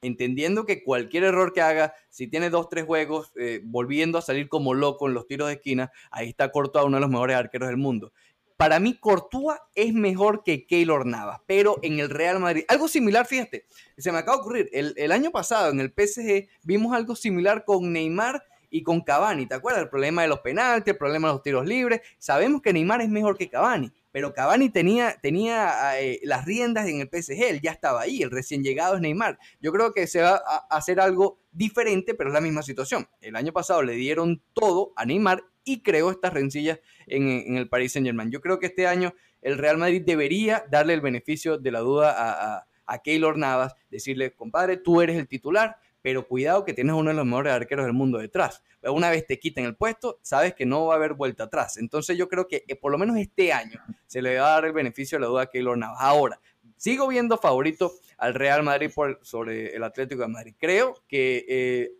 [0.00, 4.48] entendiendo que cualquier error que haga, si tiene dos, tres juegos, eh, volviendo a salir
[4.48, 7.68] como loco en los tiros de esquina, ahí está Courtois, uno de los mejores arqueros
[7.68, 8.12] del mundo.
[8.58, 12.64] Para mí, Courtois es mejor que Keylor Navas, pero en el Real Madrid.
[12.66, 13.66] Algo similar, fíjate,
[13.96, 14.70] se me acaba de ocurrir.
[14.72, 19.46] El, año pasado en el PSG vimos algo similar con Neymar y con Cavani.
[19.46, 19.84] ¿Te acuerdas?
[19.84, 22.00] El problema de los penaltis, el problema de los tiros libres.
[22.18, 27.00] Sabemos que Neymar es mejor que Cavani, pero Cavani tenía, tenía eh, las riendas en
[27.00, 27.40] el PSG.
[27.40, 28.24] Él ya estaba ahí.
[28.24, 29.38] El recién llegado es Neymar.
[29.60, 33.08] Yo creo que se va a hacer algo diferente, pero es la misma situación.
[33.20, 37.92] El año pasado le dieron todo a Neymar y creó estas rencillas en, el Paris
[37.92, 38.30] Saint Germain.
[38.30, 42.64] Yo creo que este año el Real Madrid debería darle el beneficio de la duda
[42.86, 47.16] a Keylor Navas, decirle, compadre, tú eres el titular, pero cuidado que tienes uno de
[47.16, 48.62] los mejores arqueros del mundo detrás.
[48.82, 51.76] Una vez te quiten el puesto, sabes que no va a haber vuelta atrás.
[51.76, 54.64] Entonces yo creo que eh, por lo menos este año se le va a dar
[54.66, 55.98] el beneficio de la duda a Keylor Navas.
[56.00, 56.40] Ahora,
[56.76, 60.54] sigo viendo favorito al Real Madrid por, sobre el Atlético de Madrid.
[60.58, 61.92] Creo que eh,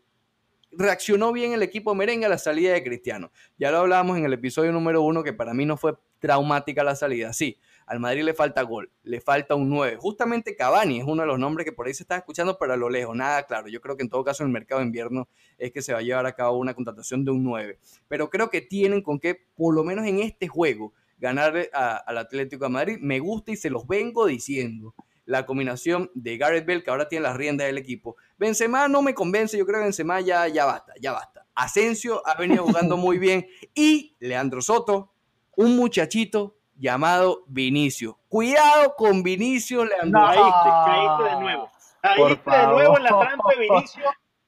[0.71, 3.31] reaccionó bien el equipo merengue a la salida de Cristiano.
[3.57, 6.95] Ya lo hablábamos en el episodio número uno, que para mí no fue traumática la
[6.97, 7.33] salida.
[7.33, 9.97] Sí, al Madrid le falta gol, le falta un 9.
[9.99, 12.77] Justamente Cavani es uno de los nombres que por ahí se está escuchando, pero a
[12.77, 13.69] lo lejos, nada claro.
[13.69, 16.01] Yo creo que en todo caso en el mercado de invierno es que se va
[16.01, 17.79] a llevar a cabo una contratación de un 9.
[18.09, 22.19] Pero creo que tienen con qué, por lo menos en este juego, ganarle a- al
[22.19, 22.99] Atlético de Madrid.
[23.01, 24.95] Me gusta y se los vengo diciendo.
[25.29, 28.17] La combinación de Gareth Bale, que ahora tiene las riendas del equipo.
[28.39, 31.45] Benzema no me convence, yo creo que Benzema ya, ya basta, ya basta.
[31.55, 33.47] Asensio ha venido jugando muy bien.
[33.75, 35.13] Y Leandro Soto,
[35.55, 38.17] un muchachito llamado Vinicio.
[38.31, 40.19] Cuidado con Vinicio, Leandro.
[40.19, 40.27] No.
[40.29, 41.71] Caíste, caíste de nuevo.
[42.01, 44.05] Caíste de nuevo en la trampa de Vinicio,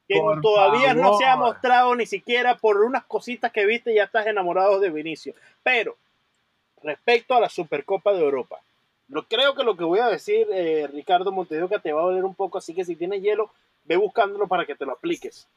[0.09, 4.05] que Por todavía no se ha mostrado ni siquiera por unas cositas que viste, ya
[4.05, 5.35] estás enamorado de Vinicio.
[5.63, 5.99] Pero,
[6.83, 8.61] respecto a la Supercopa de Europa,
[9.11, 12.25] Lo, creo que lo que voy a decir, eh, Ricardo Montedoca, te va a doler
[12.25, 13.51] un poco, así que si tienes hielo,
[13.85, 15.49] ve buscándolo para que te lo apliques.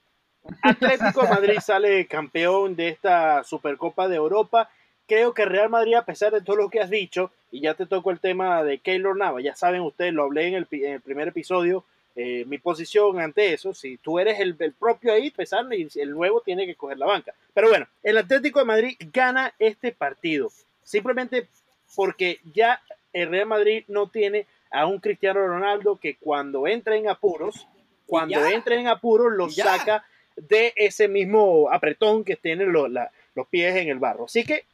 [0.62, 4.70] Atlético de Madrid sale campeón de esta Supercopa de Europa.
[5.08, 7.86] Creo que Real Madrid, a pesar de todo lo que has dicho, y ya te
[7.86, 11.02] toco el tema de Keylor Nava, ya saben ustedes, lo hablé en el, en el
[11.02, 11.84] primer episodio,
[12.16, 16.12] eh, mi posición ante eso, si tú eres el, el propio ahí, pesar y el
[16.12, 17.34] nuevo tiene que coger la banca.
[17.54, 20.52] Pero bueno, el Atlético de Madrid gana este partido,
[20.84, 21.48] simplemente
[21.96, 22.82] porque ya
[23.14, 27.68] el Real Madrid no tiene a un Cristiano Ronaldo que cuando entra en apuros,
[28.08, 30.04] cuando entra en apuros lo saca
[30.36, 34.26] de ese mismo apretón que tienen los, la- los pies en el barro.
[34.26, 34.66] Así que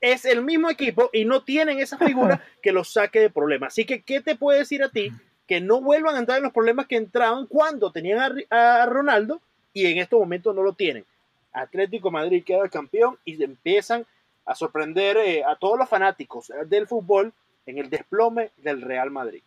[0.00, 3.74] es el mismo equipo y no tienen esa figura que los saque de problemas.
[3.74, 5.10] Así que, ¿qué te puede decir a ti?
[5.46, 9.40] Que no vuelvan a entrar en los problemas que entraban cuando tenían a, a Ronaldo
[9.74, 11.04] y en estos momentos no lo tienen.
[11.52, 14.06] Atlético Madrid queda campeón y empiezan
[14.46, 17.32] a sorprender eh, a todos los fanáticos eh, del fútbol
[17.66, 19.42] en el desplome del Real Madrid.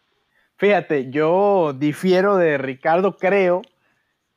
[0.58, 3.62] Fíjate, yo difiero de Ricardo, creo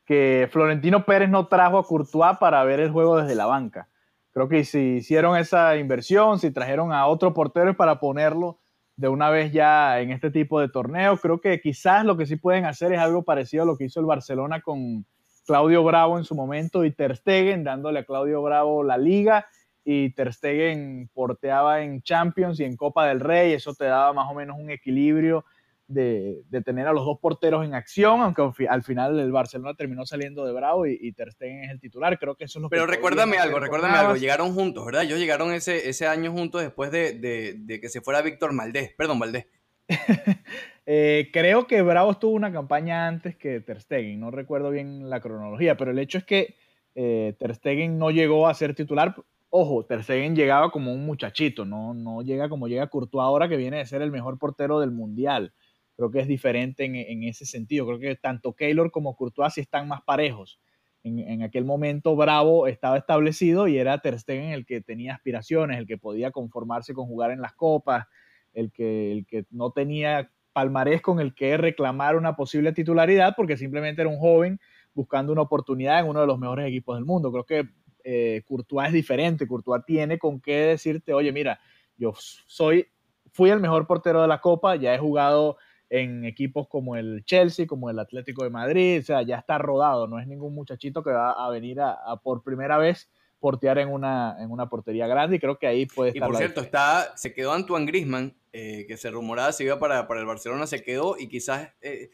[0.05, 3.89] que Florentino Pérez no trajo a Courtois para ver el juego desde la banca.
[4.33, 8.59] Creo que si hicieron esa inversión, si trajeron a otro portero para ponerlo
[8.97, 12.37] de una vez ya en este tipo de torneo, creo que quizás lo que sí
[12.37, 15.07] pueden hacer es algo parecido a lo que hizo el Barcelona con
[15.47, 19.47] Claudio Bravo en su momento y Ter Stegen, dándole a Claudio Bravo la liga
[19.85, 24.31] y Ter Stegen porteaba en Champions y en Copa del Rey, eso te daba más
[24.31, 25.45] o menos un equilibrio
[25.89, 29.33] de, de tener a los dos porteros en acción, aunque al fi- al final el
[29.33, 32.61] Barcelona terminó saliendo de Bravo y, y Ter Stegen es el titular, creo que eso
[32.61, 34.15] es lo Pero que recuérdame algo, recuérdame algo.
[34.17, 35.03] Llegaron juntos, ¿verdad?
[35.03, 38.95] Ellos llegaron ese, ese año juntos después de, de- de que se fuera Víctor Maldés.
[38.97, 39.47] Perdón, Valdés.
[40.93, 45.21] Eh, creo que Bravo estuvo una campaña antes que Ter Stegen, no recuerdo bien la
[45.21, 46.57] cronología, pero el hecho es que
[46.97, 49.15] eh, Ter Stegen no llegó a ser titular.
[49.53, 53.79] Ojo, Ter llegaba como un muchachito, no, no llega como llega Courtois ahora que viene
[53.79, 55.53] de ser el mejor portero del mundial.
[55.97, 57.85] Creo que es diferente en, en ese sentido.
[57.87, 60.61] Creo que tanto Keylor como Courtois sí están más parejos.
[61.03, 65.79] En, en aquel momento Bravo estaba establecido y era Ter Stegen el que tenía aspiraciones,
[65.79, 68.07] el que podía conformarse con jugar en las copas,
[68.53, 73.57] el que, el que no tenía palmarés con el que reclamar una posible titularidad porque
[73.57, 74.61] simplemente era un joven
[74.95, 77.33] buscando una oportunidad en uno de los mejores equipos del mundo.
[77.33, 77.69] Creo que
[78.05, 81.61] eh, Courtois es diferente, Courtois tiene con qué decirte, oye, mira,
[81.97, 82.87] yo soy,
[83.33, 85.57] fui el mejor portero de la Copa, ya he jugado
[85.89, 90.07] en equipos como el Chelsea, como el Atlético de Madrid, o sea, ya está rodado,
[90.07, 93.11] no es ningún muchachito que va a venir a, a por primera vez
[93.41, 96.35] portear en una, en una portería grande y creo que ahí puede Y estar por
[96.35, 100.21] la cierto, está, se quedó Antoine Grisman, eh, que se rumoraba se iba para, para
[100.21, 101.71] el Barcelona, se quedó y quizás...
[101.81, 102.11] eh,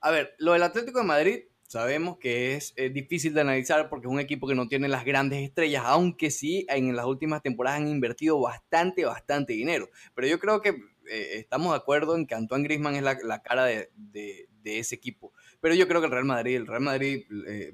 [0.00, 4.08] a ver, lo del Atlético de Madrid sabemos que es eh, difícil de analizar porque
[4.08, 7.80] es un equipo que no tiene las grandes estrellas, aunque sí en las últimas temporadas
[7.80, 9.88] han invertido bastante, bastante dinero.
[10.16, 13.40] Pero yo creo que eh, estamos de acuerdo en que Antoine Grisman es la, la
[13.42, 15.32] cara de, de- de ese equipo.
[15.60, 17.72] Pero yo creo que el Real Madrid, el Real Madrid eh,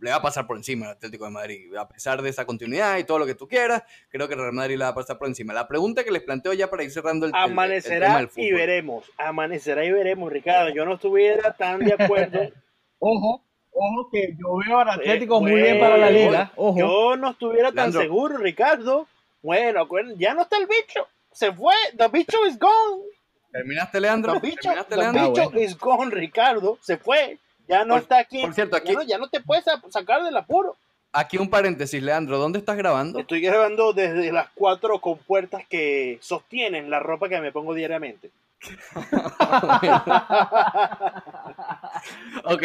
[0.00, 1.74] le va a pasar por encima al Atlético de Madrid.
[1.76, 4.52] A pesar de esa continuidad y todo lo que tú quieras, creo que el Real
[4.52, 5.54] Madrid le va a pasar por encima.
[5.54, 8.28] La pregunta que les planteo ya para ir cerrando el, el- el tema Amanecerá del
[8.28, 8.44] fútbol.
[8.44, 9.04] y veremos.
[9.16, 10.74] Amanecerá y veremos, Ricardo.
[10.74, 12.40] Yo no estuviera tan de acuerdo.
[12.98, 16.52] Ojo, ojo que yo veo al Atlético Eh, muy bien para la liga.
[16.56, 16.78] Ojo.
[16.78, 18.00] Yo no estuviera tan Leandro.
[18.02, 19.06] seguro, Ricardo.
[19.42, 21.06] Bueno, acuérdense, ya no está el bicho.
[21.32, 21.74] Se fue.
[21.96, 23.02] The bicho is gone.
[23.52, 24.32] ¿Terminaste, Leandro?
[24.34, 25.28] The bicho, ¿Terminaste, the Leandro?
[25.30, 25.60] bicho Ah, bueno.
[25.60, 26.78] is gone, Ricardo.
[26.82, 27.38] Se fue.
[27.68, 28.40] Ya no Por- está aquí.
[28.42, 30.76] por cierto, aquí- Ya no, ya no te puedes sa- sacar del apuro.
[31.12, 32.38] Aquí un paréntesis, Leandro.
[32.38, 33.18] ¿Dónde estás grabando?
[33.20, 38.30] Estoy grabando desde las cuatro compuertas que sostienen la ropa que me pongo diariamente.
[42.44, 42.62] ok.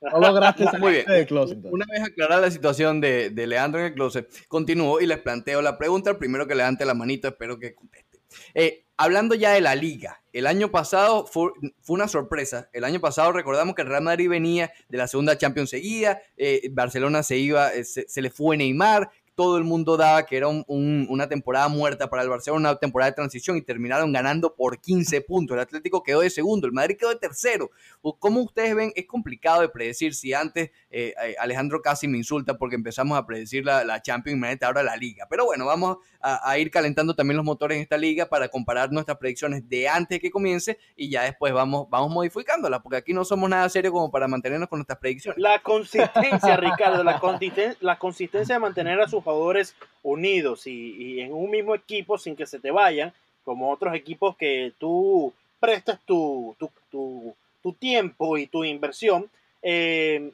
[0.00, 1.26] No, lograste Muy bien.
[1.26, 1.58] closet.
[1.64, 5.62] Una vez aclarada la situación de, de Leandro en el closet, continúo y les planteo
[5.62, 6.10] la pregunta.
[6.10, 8.20] El primero que levante la manito, espero que conteste.
[8.54, 11.50] Eh, hablando ya de la liga, el año pasado fue,
[11.80, 12.68] fue una sorpresa.
[12.72, 16.68] El año pasado recordamos que el Real Madrid venía de la segunda Champions seguida, eh,
[16.72, 20.48] Barcelona se iba, eh, se, se le fue Neymar, todo el mundo daba que era
[20.48, 24.56] un- un- una temporada muerta para el Barcelona, una temporada de transición y terminaron ganando
[24.56, 25.54] por 15 puntos.
[25.54, 27.70] El Atlético quedó de segundo, el Madrid quedó de tercero.
[28.18, 28.92] ¿Cómo ustedes ven?
[28.96, 33.26] Es complicado de predecir si antes eh, eh, Alejandro casi me insulta porque empezamos a
[33.26, 35.26] predecir la, la Champions, imagínate ahora la liga.
[35.30, 39.18] Pero bueno, vamos a, ir calentando también los motores en esta liga para comparar nuestras
[39.18, 43.48] predicciones de antes que comience y ya después vamos, vamos modificándolas, porque aquí no somos
[43.50, 45.38] nada serio como para mantenernos con nuestras predicciones.
[45.38, 51.32] La consistencia, Ricardo, la, consisten- la consistencia de mantener a sus jugadores unidos y, en
[51.32, 53.12] un mismo equipo sin que se te vayan,
[53.44, 59.28] como otros equipos que tú prestas tu, tu, tu- tu tiempo y tu inversión,
[59.62, 60.30] eh,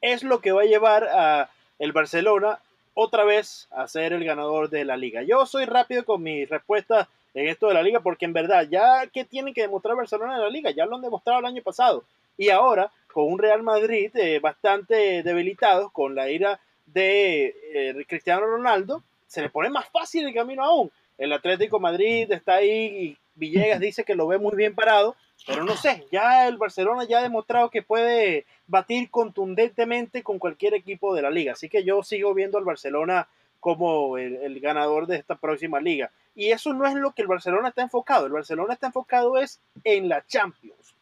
[0.00, 2.58] es lo que va a llevar a el Barcelona
[2.94, 5.22] otra vez a ser el ganador de la liga.
[5.22, 9.06] Yo soy rápido con mis respuestas en esto de la liga, porque en verdad, ya
[9.06, 12.04] que tienen que demostrar Barcelona en la liga, ya lo han demostrado el año pasado.
[12.36, 16.60] Y ahora, con un Real Madrid eh, bastante debilitado, con la ira
[16.92, 20.90] de eh, Cristiano Ronaldo, se le pone más fácil el camino aún.
[21.18, 25.16] El Atlético Madrid está ahí y Villegas dice que lo ve muy bien parado,
[25.46, 30.74] pero no sé, ya el Barcelona ya ha demostrado que puede batir contundentemente con cualquier
[30.74, 31.52] equipo de la liga.
[31.52, 33.28] Así que yo sigo viendo al Barcelona
[33.58, 36.10] como el, el, ganador de esta próxima liga.
[36.34, 38.26] Y eso no es lo que el Barcelona está enfocado.
[38.26, 40.94] El Barcelona está enfocado es en la Champions.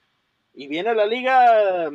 [0.54, 1.90] Y viene la liga...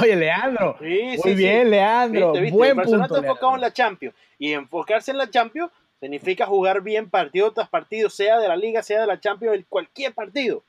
[0.00, 0.76] Oye, Leandro.
[0.80, 1.70] Sí, muy sí, bien, sí.
[1.70, 2.26] Leandro.
[2.32, 2.56] ¿Viste, viste?
[2.56, 3.14] Buen el Barcelona punto.
[3.16, 3.56] está enfocado Leandro.
[3.66, 4.14] en la Champions.
[4.38, 5.70] Y enfocarse en la Champions
[6.00, 9.66] significa jugar bien partido tras partido, sea de la liga, sea de la Champions, en
[9.68, 10.62] cualquier partido.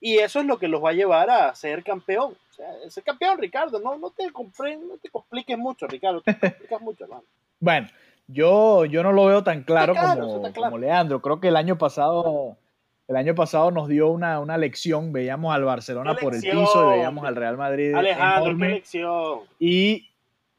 [0.00, 2.34] Y eso es lo que los va a llevar a ser campeón.
[2.50, 3.80] O sea, ser campeón, Ricardo.
[3.80, 6.20] No, no, te, compre- no te compliques mucho, Ricardo.
[6.20, 7.24] Te complicas mucho, hermano.
[7.58, 7.88] Bueno,
[8.28, 10.70] yo, yo no lo veo tan claro, Está claro, como, está claro.
[10.72, 11.22] como Leandro.
[11.22, 12.58] Creo que el año pasado,
[13.08, 15.12] el año pasado nos dio una, una lección.
[15.12, 18.68] Veíamos al Barcelona por el piso y veíamos al Real Madrid Alejandro, enorme.
[18.70, 19.40] lección.
[19.58, 20.08] y,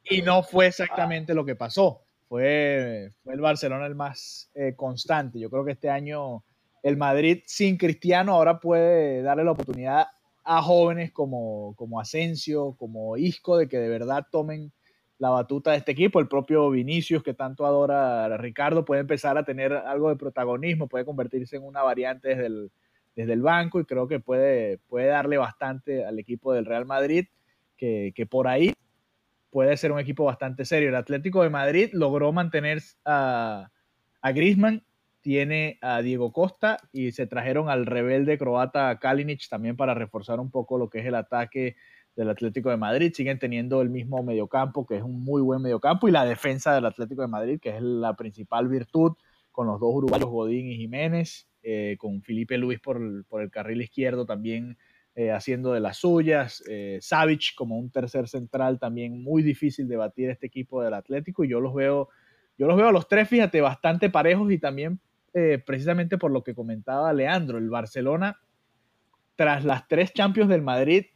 [0.04, 2.02] y no fue exactamente lo que pasó.
[2.28, 5.38] Fue, fue el Barcelona el más eh, constante.
[5.38, 6.44] Yo creo que este año
[6.82, 10.08] el Madrid sin Cristiano ahora puede darle la oportunidad
[10.44, 14.72] a jóvenes como, como Asensio, como Isco, de que de verdad tomen
[15.18, 16.20] la batuta de este equipo.
[16.20, 20.88] El propio Vinicius, que tanto adora a Ricardo, puede empezar a tener algo de protagonismo,
[20.88, 22.70] puede convertirse en una variante desde el,
[23.16, 27.26] desde el banco y creo que puede, puede darle bastante al equipo del Real Madrid,
[27.76, 28.74] que, que por ahí
[29.50, 30.88] puede ser un equipo bastante serio.
[30.88, 33.70] El Atlético de Madrid logró mantener a,
[34.20, 34.84] a Griezmann,
[35.20, 40.50] tiene a Diego Costa y se trajeron al rebelde croata Kalinic también para reforzar un
[40.50, 41.76] poco lo que es el ataque
[42.18, 43.12] del Atlético de Madrid.
[43.14, 46.84] Siguen teniendo el mismo mediocampo, que es un muy buen mediocampo, y la defensa del
[46.84, 49.12] Atlético de Madrid, que es la principal virtud,
[49.52, 53.50] con los dos uruguayos Godín y Jiménez, eh, con Felipe Luis por el, por el
[53.50, 54.76] carril izquierdo también
[55.14, 59.96] eh, haciendo de las suyas, eh, Savic como un tercer central también muy difícil de
[59.96, 62.08] batir este equipo del Atlético y yo los veo,
[62.56, 65.00] yo los veo a los tres, fíjate, bastante parejos y también
[65.34, 68.40] eh, precisamente por lo que comentaba Leandro, el Barcelona
[69.34, 71.06] tras las tres Champions del Madrid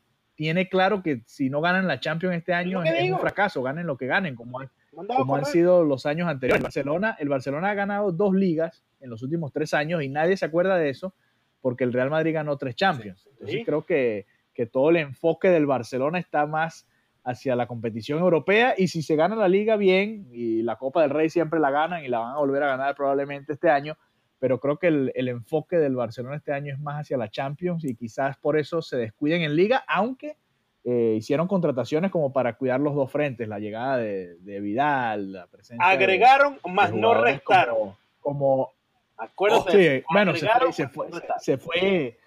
[0.43, 3.97] tiene claro que si no ganan la Champions este año es, un fracaso, ganen lo
[3.97, 4.59] que ganen, como,
[4.93, 6.59] Mandaba como han sido los años anteriores.
[6.59, 10.37] El Barcelona, el Barcelona ha ganado dos ligas en los últimos tres años y nadie
[10.37, 11.15] se acuerda de eso
[11.61, 13.25] porque el Real Madrid ganó tres Champions.
[13.31, 13.65] Entonces Sí.
[13.65, 16.89] creo que, que todo el enfoque del Barcelona está más
[17.23, 21.11] hacia la competición europea y si se gana la liga bien y la Copa del
[21.11, 23.97] Rey siempre la ganan y la van a volver a ganar probablemente este año,
[24.43, 27.85] pero creo que el, el enfoque del Barcelona este año es más hacia la Champions
[27.85, 30.37] y quizás por eso se descuiden en liga, aunque
[30.83, 35.47] eh, hicieron contrataciones como para cuidar los dos frentes, la llegada de, de Vidal, la
[35.47, 37.77] presencia de- Agregaron, de más no restaron.
[37.77, 38.73] Como, como-
[39.17, 40.01] Acuérdate.
[40.01, 41.41] sí, bueno, se fue, agregaron, se más fue, no restaron.
[41.41, 42.19] se fue, Se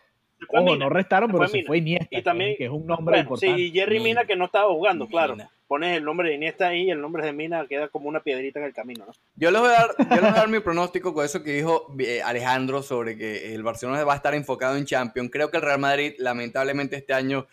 [0.48, 0.86] fue ojo, Mina.
[0.86, 3.24] no restaron, Se pero fue se fue Iniesta, Y también- que, es un nombre Bueno,
[3.24, 3.56] importante.
[3.58, 4.24] sí, y Jerry Mina, Mina.
[4.26, 5.34] que no estaba jugando, claro.
[5.36, 5.50] Mina.
[5.68, 8.60] Pones el nombre de Iniesta ahí y el nombre de Mina queda como una piedrita
[8.60, 9.14] en el camino, ¿no?
[9.36, 11.54] Yo les voy a dar, yo les voy a dar mi pronóstico con eso que
[11.54, 15.32] dijo eh, Alejandro sobre que el Barcelona va a estar enfocado en Champions.
[15.32, 17.48] Creo que el Real Madrid, lamentablemente, este año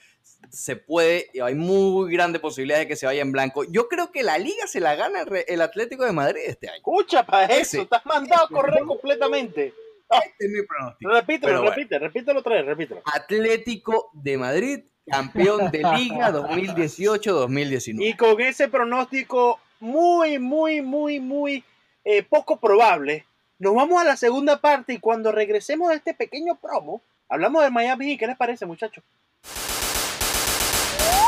[0.50, 3.64] se puede, y hay muy grande posibilidad de que se vaya en blanco.
[3.64, 6.76] Yo creo que la liga se la gana el, Atlético de Madrid este año.
[6.76, 9.72] Escucha para eso, estás mandado a correr completamente.
[10.10, 11.10] Este es mi pronóstico.
[11.10, 11.70] Repítelo, bueno.
[11.70, 13.02] repite, repítelo otra vez, repítelo.
[13.06, 17.96] Atlético de Madrid, campeón de liga 2018-2019.
[17.98, 21.64] Y con ese pronóstico muy, muy, muy, muy
[22.05, 23.26] eh, poco probable,
[23.59, 27.70] nos vamos a la segunda parte y cuando regresemos de este pequeño promo, hablamos de
[27.70, 28.16] Miami.
[28.16, 29.05] ¿Qué les parece, muchachos?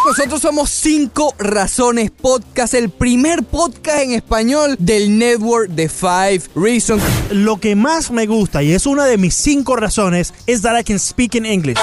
[0.05, 7.03] Nosotros somos Cinco Razones Podcast, el primer podcast en español del network de Five Reasons.
[7.31, 10.85] Lo que más me gusta y es una de mis cinco razones es that I
[10.85, 11.79] can speak in English.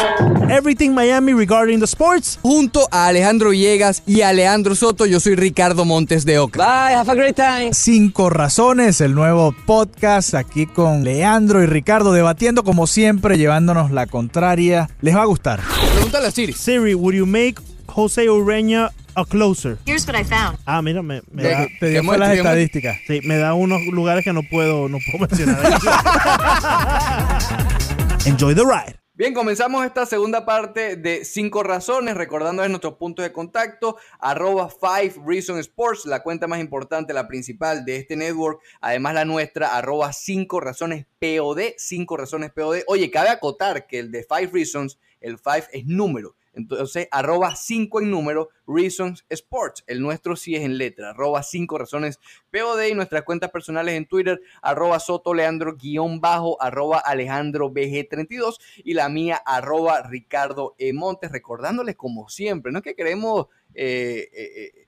[0.50, 2.38] Everything Miami regarding the sports.
[2.44, 6.60] Junto a Alejandro Villegas y a Leandro Soto, yo soy Ricardo Montes de Oca.
[6.60, 7.74] Bye, have a great time.
[7.74, 14.06] Cinco Razones, el nuevo podcast aquí con Leandro y Ricardo debatiendo como siempre, llevándonos la
[14.06, 14.92] contraria.
[15.02, 15.60] Les va a gustar.
[15.96, 16.54] Pregúntale a Siri.
[16.54, 17.60] Siri, would you make
[17.92, 19.78] Jose Ureña a closer?
[19.86, 20.58] Here's what I found.
[20.66, 22.50] Ah, mira, me, me da, Te dio ¿Qué fue las muestra?
[22.52, 22.98] estadísticas.
[23.06, 25.62] sí, me da unos lugares que no puedo, no puedo mencionar.
[28.26, 28.98] Enjoy the ride.
[29.14, 35.16] Bien, comenzamos esta segunda parte de Cinco Razones, recordándoles nuestros puntos de contacto, arroba Five
[35.28, 40.12] Reason Sports, la cuenta más importante, la principal de este network, además la nuestra, arroba
[40.14, 42.80] Cinco Razones POD, Cinco Razones POD.
[42.88, 48.02] Oye, cabe acotar que el de Five Reasons, el Five es número, Entonces, arroba 5
[48.02, 49.84] en número, Reasons Sports.
[49.88, 52.20] El nuestro sí es en letra, arroba 5 razones
[52.52, 58.60] POD y nuestras cuentas personales en Twitter, arroba Soto Leandro guion bajo, arroba Alejandro BG32
[58.84, 60.94] y la mía, arroba Ricardo E.
[60.94, 61.32] Montes.
[61.32, 63.48] Recordándoles como siempre, no es que queremos...
[63.74, 64.82] Eh, eh, eh,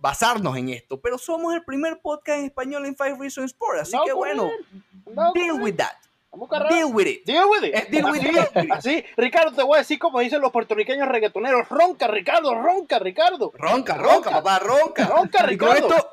[0.00, 3.96] basarnos en esto, pero somos el primer podcast en español en Five Reasons Sports, así
[3.96, 4.50] No, que bueno.
[5.14, 5.92] No, deal with that,
[6.32, 7.24] Vamos deal with it.
[7.26, 7.74] Deal with it.
[7.74, 8.70] Eh, deal with it.
[8.70, 11.68] Así, Ricardo, te voy a decir como dicen los puertorriqueños reggaetoneros.
[11.68, 13.50] Ronca, Ricardo, ronca, Ricardo.
[13.54, 15.06] Ronca, ronca, papá, ronca.
[15.06, 15.74] Ronca, con Ricardo.
[15.74, 16.10] esto,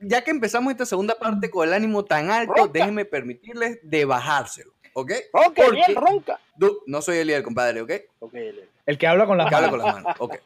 [0.00, 2.70] ya que empezamos esta segunda parte con el ánimo tan alto, Ronca.
[2.72, 5.12] déjenme permitirles de bajárselo, ¿ok?
[5.32, 6.40] Ronca, Porque- bien, ronca.
[6.56, 7.92] Du- no soy el líder, compadre, ¿ok?
[8.84, 9.82] El que habla con las Que habla manos.
[9.84, 10.36] con las manos, ok.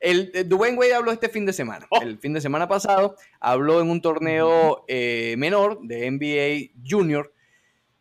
[0.00, 1.86] El, el Dwayne Wade habló este fin de semana.
[1.90, 2.00] Oh.
[2.00, 7.32] El fin de semana pasado habló en un torneo eh, menor de NBA Junior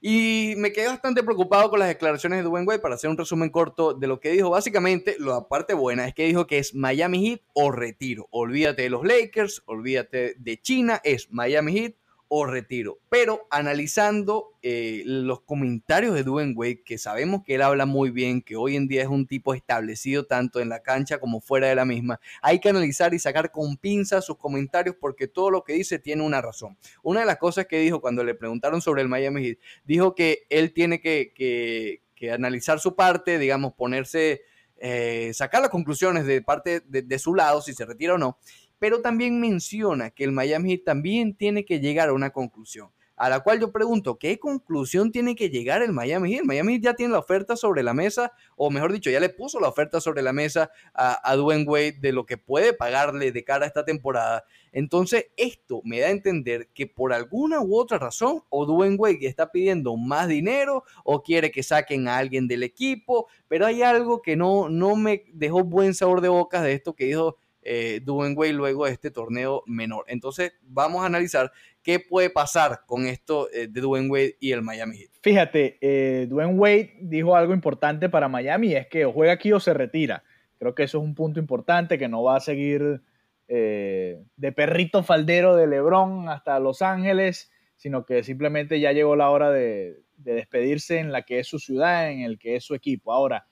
[0.06, 3.50] y me quedé bastante preocupado con las declaraciones de Dwayne Wade para hacer un resumen
[3.50, 4.50] corto de lo que dijo.
[4.50, 8.28] Básicamente, la parte buena es que dijo que es Miami Heat o retiro.
[8.30, 11.94] Olvídate de los Lakers, olvídate de China, es Miami Heat
[12.36, 12.98] o retiro.
[13.10, 18.42] Pero analizando eh, los comentarios de Dwayne Wade, que sabemos que él habla muy bien,
[18.42, 21.76] que hoy en día es un tipo establecido tanto en la cancha como fuera de
[21.76, 25.74] la misma, hay que analizar y sacar con pinzas sus comentarios porque todo lo que
[25.74, 26.76] dice tiene una razón.
[27.04, 30.48] Una de las cosas que dijo cuando le preguntaron sobre el Miami Heat, dijo que
[30.50, 34.42] él tiene que, que- que analizar su parte, digamos, ponerse,
[34.78, 38.38] eh, sacar las conclusiones de parte de, de su lado, si se retira o no,
[38.84, 42.90] pero también menciona que el Miami Heat también tiene que llegar a una conclusión.
[43.16, 46.42] A la cual yo pregunto, ¿qué conclusión tiene que llegar el Miami Heat?
[46.42, 49.30] El Miami Heat ya tiene la oferta sobre la mesa, o mejor dicho, ya le
[49.30, 53.46] puso la oferta sobre la mesa a, Dwayne Wade de lo que puede pagarle de
[53.46, 54.44] cara a esta temporada.
[54.74, 59.28] Entonces, esto me da a entender que por alguna u otra razón, o Dwayne Wade
[59.28, 64.22] está pidiendo más dinero, o quiere que saquen a alguien del equipo, pero hay algo
[64.22, 68.54] que no, no me dejó buen sabor de boca de esto que dijo eh, Wade
[68.54, 70.06] luego de este torneo menor.
[70.08, 71.52] Entonces, vamos a analizar
[71.82, 75.12] qué puede pasar con esto eh, de Dwayne Wade y el Miami Heat.
[75.22, 79.74] Fíjate, eh, Wade dijo algo importante para Miami, es que o juega aquí o se
[79.74, 80.24] retira.
[80.60, 83.02] Creo que eso es un punto importante, que no va a seguir
[83.48, 89.30] eh, de perrito faldero de Lebron hasta Los Ángeles, sino que simplemente ya llegó la
[89.30, 92.76] hora de, de despedirse en la que es su ciudad, en el que es su
[92.76, 93.12] equipo.
[93.12, 93.46] Ahora,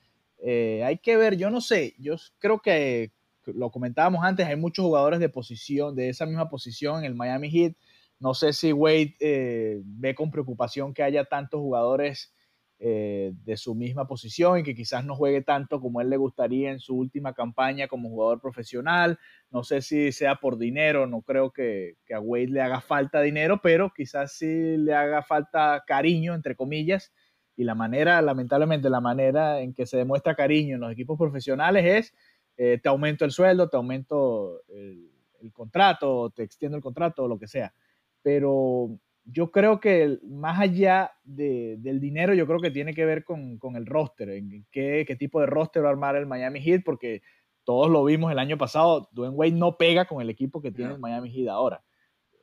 [0.44, 3.12] eh, hay que ver, yo no sé, yo creo que
[3.46, 7.50] lo comentábamos antes, hay muchos jugadores de posición, de esa misma posición en el Miami
[7.50, 7.74] Heat.
[8.20, 12.34] No sé si Wade eh, ve con preocupación que haya tantos jugadores
[12.84, 16.72] eh, de su misma posición y que quizás no juegue tanto como él le gustaría
[16.72, 19.20] en su última campaña como jugador profesional.
[19.52, 23.22] No sé si sea por dinero, no creo que, que a Wade le haga falta
[23.22, 27.14] dinero, pero quizás sí le haga falta cariño, entre comillas.
[27.56, 31.86] Y la manera, lamentablemente, la manera en que se demuestra cariño en los equipos profesionales
[31.86, 32.14] es
[32.64, 35.10] eh, te aumento el sueldo, te aumento el,
[35.42, 37.74] el contrato, te extiendo el contrato, lo que sea.
[38.22, 43.24] Pero yo creo que más allá de, del dinero, yo creo que tiene que ver
[43.24, 46.62] con, con el roster, en qué, qué, tipo de roster va a armar el Miami
[46.62, 47.24] Heat, porque
[47.64, 50.94] todos lo vimos el año pasado, Dwayne Wade no pega con el equipo que tiene
[50.94, 51.84] el Miami Heat ahora.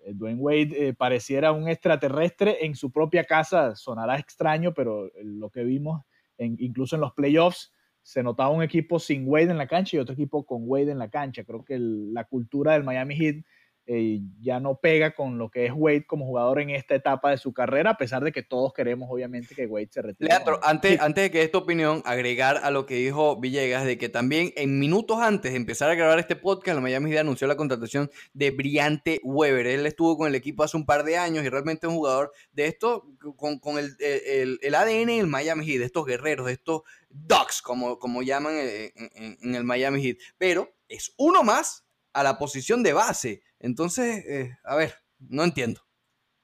[0.04, 5.62] Dwayne Wade eh, pareciera un extraterrestre en su propia casa, sonará extraño, pero lo que
[5.62, 6.02] vimos
[6.38, 7.72] en, incluso en los playoffs,
[8.08, 10.98] se notaba un equipo sin Wade en la cancha y otro equipo con Wade en
[10.98, 11.44] la cancha.
[11.44, 13.44] Creo que el, la cultura del Miami Heat
[13.90, 17.38] eh, ya no pega con lo que es Wade como jugador en esta etapa de
[17.38, 20.28] su carrera, a pesar de que todos queremos obviamente que Wade se retire.
[20.28, 20.98] Leandro, antes, sí.
[21.00, 24.78] antes de que esta opinión, agregar a lo que dijo Villegas, de que también en
[24.78, 28.50] minutos antes de empezar a grabar este podcast, la Miami Heat anunció la contratación de
[28.50, 29.66] Briante Weber.
[29.66, 32.30] Él estuvo con el equipo hace un par de años y realmente es un jugador
[32.52, 36.52] de esto, con, con el, el, el, ADN del Miami Heat, de estos guerreros, de
[36.52, 40.18] estos Ducks, como, como llaman en, en, en el Miami Heat.
[40.36, 43.42] Pero es uno más a la posición de base.
[43.60, 45.80] Entonces, eh, a ver, no entiendo.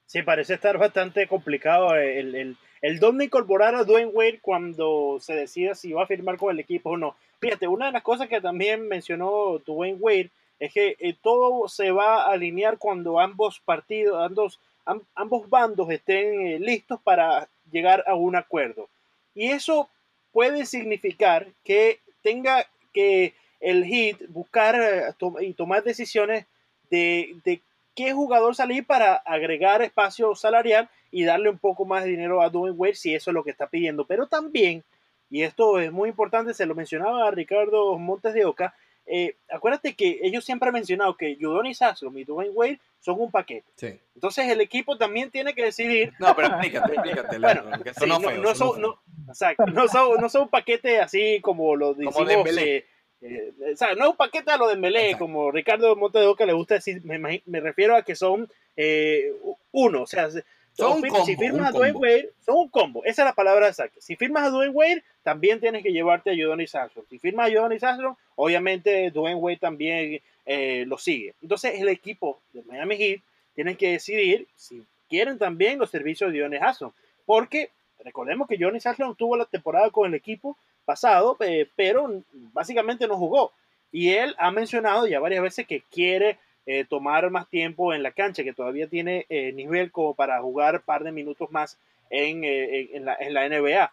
[0.07, 5.35] Sí, parece estar bastante complicado el, el, el dónde incorporar a Dwayne Wade cuando se
[5.35, 7.17] decida si va a firmar con el equipo o no.
[7.41, 11.91] Fíjate, una de las cosas que también mencionó Dwayne Wade es que eh, todo se
[11.91, 18.05] va a alinear cuando ambos partidos, ambos, am, ambos bandos estén eh, listos para llegar
[18.07, 18.89] a un acuerdo.
[19.35, 19.89] Y eso
[20.33, 26.47] puede significar que tenga que el Heat buscar eh, to y tomar decisiones
[26.91, 27.63] de, de,
[27.95, 32.51] qué jugador salir para agregar espacio salarial y darle un poco más de dinero a
[32.51, 34.05] Dwayne Wade si eso es lo que está pidiendo.
[34.05, 34.83] Pero también,
[35.31, 38.75] y esto es muy importante, se lo mencionaba a Ricardo Montes de Oca,
[39.07, 43.31] eh, acuérdate que ellos siempre han mencionado que Udonis Haslem y Dwayne Wade son un
[43.31, 43.67] paquete.
[43.77, 43.99] Sí.
[44.15, 46.13] Entonces el equipo también tiene que decidir.
[46.19, 47.39] No, pero explícate, explícate.
[47.39, 47.63] Bueno,
[47.99, 51.93] sí, no, no son, no, exacto, no son, no son un paquete así como lo
[51.93, 52.27] decimos.
[52.27, 52.77] Dembélé.
[52.77, 52.87] eh,
[53.25, 55.25] eh, o sea, no es un paquete a lo de Melé, Exacto.
[55.25, 59.33] como Ricardo Montedoca le gusta decir, me, refiero a que son eh,
[59.73, 60.45] uno, o sea, se-
[60.77, 61.97] Son un combo, si firmas un a Dwayne.
[61.99, 64.01] Wade, son un combo, esa es la palabra exacta.
[64.01, 67.05] Si firmas a Dwayne Wade, también tienes que llevarte a Udonis Haslem.
[67.09, 71.35] Si firmas a Udonis Haslem, obviamente Dwayne Wade también eh, lo sigue.
[71.43, 73.21] Entonces el equipo de Miami Heat
[73.55, 76.91] tiene que decidir si quieren también los servicios de Udonis Haslem,
[77.25, 77.71] porque
[78.05, 81.37] recordemos que Udonis Haslem tuvo la temporada con el equipo pasado,
[81.77, 82.23] pero
[82.53, 83.53] básicamente no jugó.
[83.93, 88.13] Y él ha mencionado ya varias veces que quiere eh, tomar más tiempo en la
[88.13, 91.79] cancha, que todavía tiene eh, nivel como para jugar un par de minutos más
[92.11, 93.93] en, eh, en- la, NBA.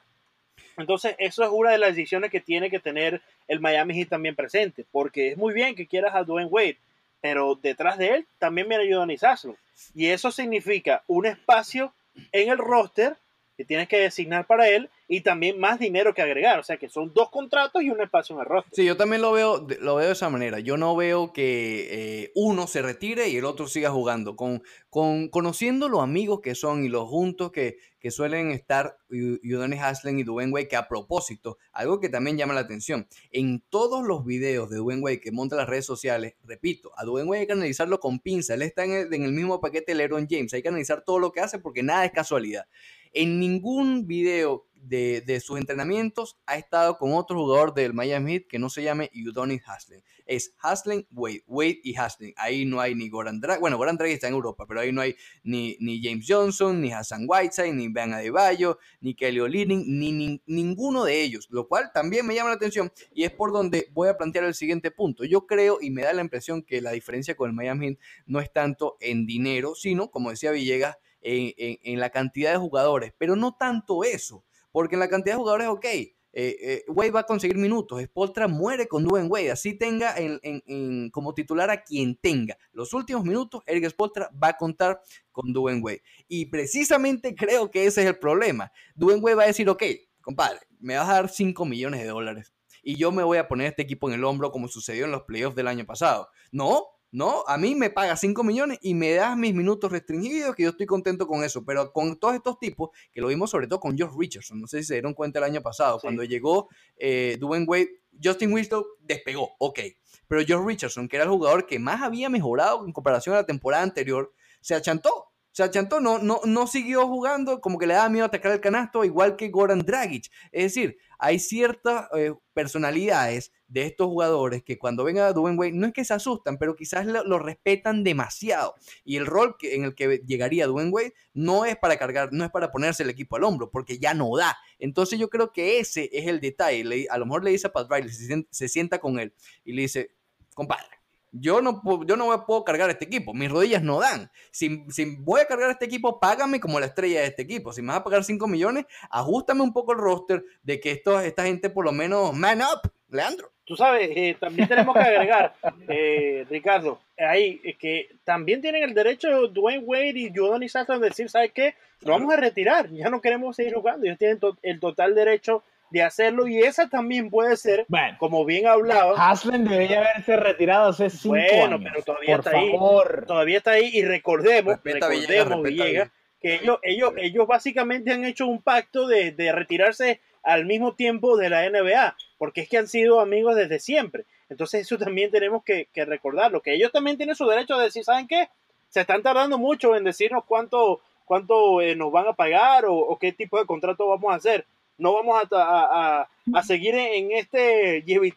[0.77, 4.35] Entonces, eso es una de las decisiones que tiene que tener el Miami Heat también
[4.35, 6.77] presente, porque es muy bien que quieras a Dwayne Wade,
[7.19, 9.55] pero detrás de él también viene Udonis Haslem.
[9.93, 11.93] Y eso significa un espacio
[12.31, 13.17] en el roster
[13.61, 16.57] que tienes que designar para él y también más dinero que agregar.
[16.57, 18.73] O sea que son dos contratos y un espacio en el roster.
[18.73, 20.59] Sí, yo también lo veo, lo veo de esa manera.
[20.59, 24.35] Yo no veo que eh, uno se retire y el otro siga jugando.
[24.35, 29.79] Con, con, conociendo los amigos que son y los juntos que, que suelen estar Udonis
[29.79, 34.03] Haslem y Dwayne Wade, que a propósito, algo que también llama la atención, en todos
[34.03, 37.47] los videos de Dwayne Wade que monta las redes sociales, repito, a Dwayne Wade hay
[37.47, 38.55] que analizarlo con pinza.
[38.55, 40.51] Él está en el, en el mismo paquete de LeBron James.
[40.55, 42.65] Hay que analizar todo lo que hace porque nada es casualidad.
[43.13, 48.47] En ningún video de, de sus entrenamientos ha estado con otro jugador del Miami Heat
[48.47, 50.01] que no se llame Udonis Haslem.
[50.25, 52.33] Es Haslem, Wade, Wade y Haslem.
[52.37, 53.59] Ahí no hay ni Goran Dragic.
[53.61, 56.91] Bueno, Goran Dragic está en Europa, pero ahí no hay ni, ni James Johnson, ni
[56.91, 61.47] Hassan Whiteside, ni Van Adebayo, ni Kelly Olynyk, ni, ni- ninguno de ellos.
[61.51, 64.55] Lo cual también me llama la atención y es por donde voy a plantear el
[64.55, 65.25] siguiente punto.
[65.25, 68.39] Yo creo y me da la impresión que la diferencia con el Miami Heat no
[68.39, 73.55] es tanto en dinero, sino, como decía Villegas, en, la cantidad de jugadores, pero no
[73.55, 77.57] tanto eso, porque en la cantidad de jugadores, ok, eh, eh, Wade va a conseguir
[77.57, 82.15] minutos, Spoltra muere con Dwayne Wade, así tenga en- en- en- como titular a quien
[82.15, 82.57] tenga.
[82.71, 85.01] Los últimos minutos, Eric Spoltra va a contar
[85.31, 86.03] con Dwayne Wade.
[86.29, 88.71] Y precisamente creo que ese es el problema.
[88.95, 89.83] Dwayne Wade va a decir, ok,
[90.21, 93.67] compadre, me vas a dar 5 millones de dólares y yo me voy a poner
[93.67, 96.29] este equipo en el hombro como sucedió en los playoffs del año pasado.
[96.51, 100.63] No, no, a mí me pagas 5 millones y me das mis minutos restringidos, que
[100.63, 101.65] yo estoy contento con eso.
[101.65, 104.79] Pero con todos estos tipos, que lo vimos sobre todo con Josh Richardson, no sé
[104.79, 106.03] si se dieron cuenta el año pasado, Sí.
[106.07, 107.89] cuando llegó eh, Dwayne Wade,
[108.23, 109.79] Justin Winslow despegó, ok.
[110.27, 113.45] Pero Josh Richardson, que era el jugador que más había mejorado en comparación a la
[113.45, 115.30] temporada anterior, se achantó.
[115.51, 119.03] Se achantó, no, no, no siguió jugando, como que le daba miedo atacar el canasto,
[119.03, 120.31] igual que Goran Dragic.
[120.51, 125.71] Es decir, hay ciertas eh, personalidades de estos jugadores que cuando venga a Dwayne Wade
[125.73, 128.75] no es que se asustan, pero quizás lo, respetan demasiado.
[129.03, 132.45] Y el rol que, en el que llegaría Dwayne Wade no es para cargar, no
[132.45, 134.57] es para ponerse el equipo al hombro, porque ya no da.
[134.79, 136.83] Entonces yo creo que ese es el detalle.
[136.83, 139.33] Le- a lo mejor le dice a Pat Riley, se, se sienta con él
[139.65, 140.15] y le dice,
[140.53, 141.00] compadre,
[141.31, 144.29] yo no, yo no puedo cargar este equipo, mis rodillas no dan.
[144.51, 147.71] Si, si voy a cargar este equipo, págame como la estrella de este equipo.
[147.71, 151.19] Si me vas a pagar 5 millones, ajustame un poco el roster de que esto,
[151.19, 153.51] esta gente por lo menos man up, Leandro.
[153.63, 155.53] Tú sabes, eh, también tenemos que agregar,
[155.87, 161.29] eh, Ricardo, ahí que también tienen el derecho Dwayne Wade y Udonis Haslem de decir,
[161.29, 161.75] ¿sabes qué?
[162.01, 164.05] Lo vamos a retirar, ya no queremos seguir jugando.
[164.05, 168.65] Ellos tienen el total derecho de hacerlo y esa también puede ser, Bueno, como bien
[168.67, 171.81] hablaba, Haslem debería haberse retirado hace cinco Bueno, años.
[171.91, 172.71] pero todavía por está ahí.
[172.71, 173.25] favor.
[173.27, 176.09] todavía está ahí y recordemos, Respeta a Villegas, recordemos Villegas,
[176.41, 181.37] que ellos, ellos, ellos básicamente han hecho un pacto de, de retirarse al mismo tiempo
[181.37, 184.25] de la NBA, porque es que han sido amigos desde siempre.
[184.49, 188.03] Entonces eso también tenemos que, que recordarlo, que ellos también tienen su derecho de decir,
[188.03, 188.49] ¿saben qué?
[188.89, 193.19] Se están tardando mucho en decirnos cuánto, cuánto eh, nos van a pagar o, o
[193.19, 194.65] qué tipo de contrato vamos a hacer.
[195.01, 196.27] No vamos a,
[196.61, 198.31] seguir en, este lleve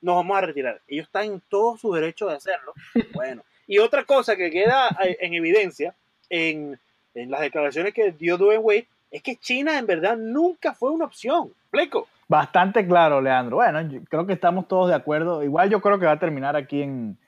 [0.00, 0.80] nos vamos a retirar.
[0.88, 2.72] Ellos están en todo su derecho de hacerlo.
[3.12, 5.94] Bueno, y otra cosa que queda eh, en evidencia
[6.30, 6.80] en,
[7.14, 11.50] las declaraciones que dio Dwayne Wade es que China en verdad nunca fue una opción.
[11.64, 12.08] ¿Explico?
[12.26, 13.56] Bastante claro, Leandro.
[13.56, 15.42] Bueno, creo que estamos todos de acuerdo.
[15.42, 17.18] Igual yo creo que va a terminar aquí en,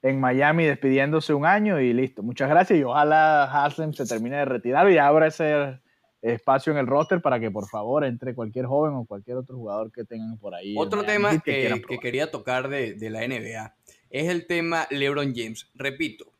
[0.00, 2.22] en Miami despidiéndose un año y listo.
[2.22, 5.78] Muchas gracias y ojalá Haslem se termine de retirar y abra ese
[6.22, 9.90] espacio en el roster para que por favor entre cualquier joven o cualquier otro jugador
[9.90, 10.74] que tengan por ahí.
[10.76, 13.74] Otro tema que, quería tocar de, de la NBA
[14.10, 15.70] es el tema LeBron James.
[15.74, 16.32] Repito,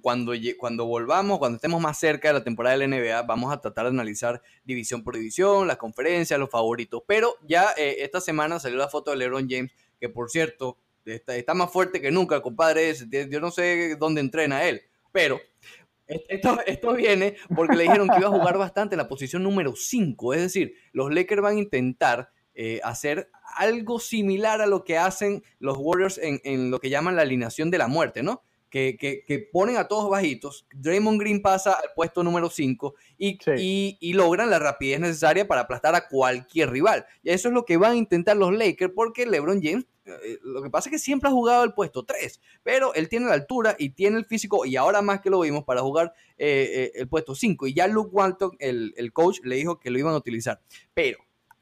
[0.00, 3.60] cuando, cuando volvamos, cuando estemos más cerca de la temporada de la NBA, vamos a
[3.60, 7.02] tratar de analizar división por división, las conferencias, los favoritos.
[7.06, 11.36] Pero ya eh, esta semana salió la foto de LeBron James, que por cierto, está,
[11.36, 12.94] está más fuerte que nunca, compadre.
[13.30, 15.40] Yo no sé dónde entrena él, pero
[16.06, 19.74] esto, esto viene porque le dijeron que iba a jugar bastante en la posición número
[19.74, 20.34] 5.
[20.34, 25.42] Es decir, los Lakers van a intentar eh, hacer algo similar a lo que hacen
[25.58, 28.42] los Warriors en, en lo que llaman la alineación de la muerte, ¿no?
[28.76, 30.66] Que, que- que ponen a todos bajitos.
[30.74, 33.50] Draymond Green pasa al puesto número 5 y, Sí.
[33.56, 37.06] y- y logran la rapidez necesaria para aplastar a cualquier rival.
[37.22, 40.62] Y eso es lo que van a intentar los Lakers porque LeBron James, eh, lo
[40.62, 43.76] que pasa es que siempre ha jugado el puesto 3, pero él tiene la altura
[43.78, 47.08] y tiene el físico y ahora más que lo vimos para jugar eh, eh, el
[47.08, 47.66] puesto 5.
[47.68, 50.60] Y ya Luke Walton, el, el coach, le dijo que lo iban a utilizar.
[50.92, 51.16] Pero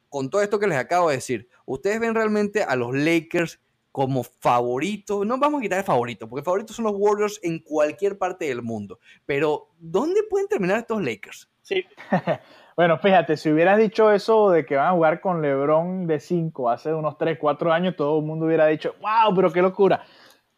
[0.08, 3.60] con todo esto que les acabo de decir, ¿ustedes ven realmente a los Lakers
[3.94, 5.24] como favoritos?
[5.24, 8.60] No vamos a quitar el favorito, porque favoritos son los Warriors en cualquier parte del
[8.60, 8.98] mundo.
[9.24, 11.48] Pero, ¿dónde pueden terminar estos Lakers?
[11.62, 11.84] Sí,
[12.76, 16.70] Bueno, fíjate, si hubieras dicho eso de que van a jugar con LeBron de 5
[16.70, 20.04] hace unos 3, 4 años, todo el mundo hubiera dicho, wow, pero qué locura.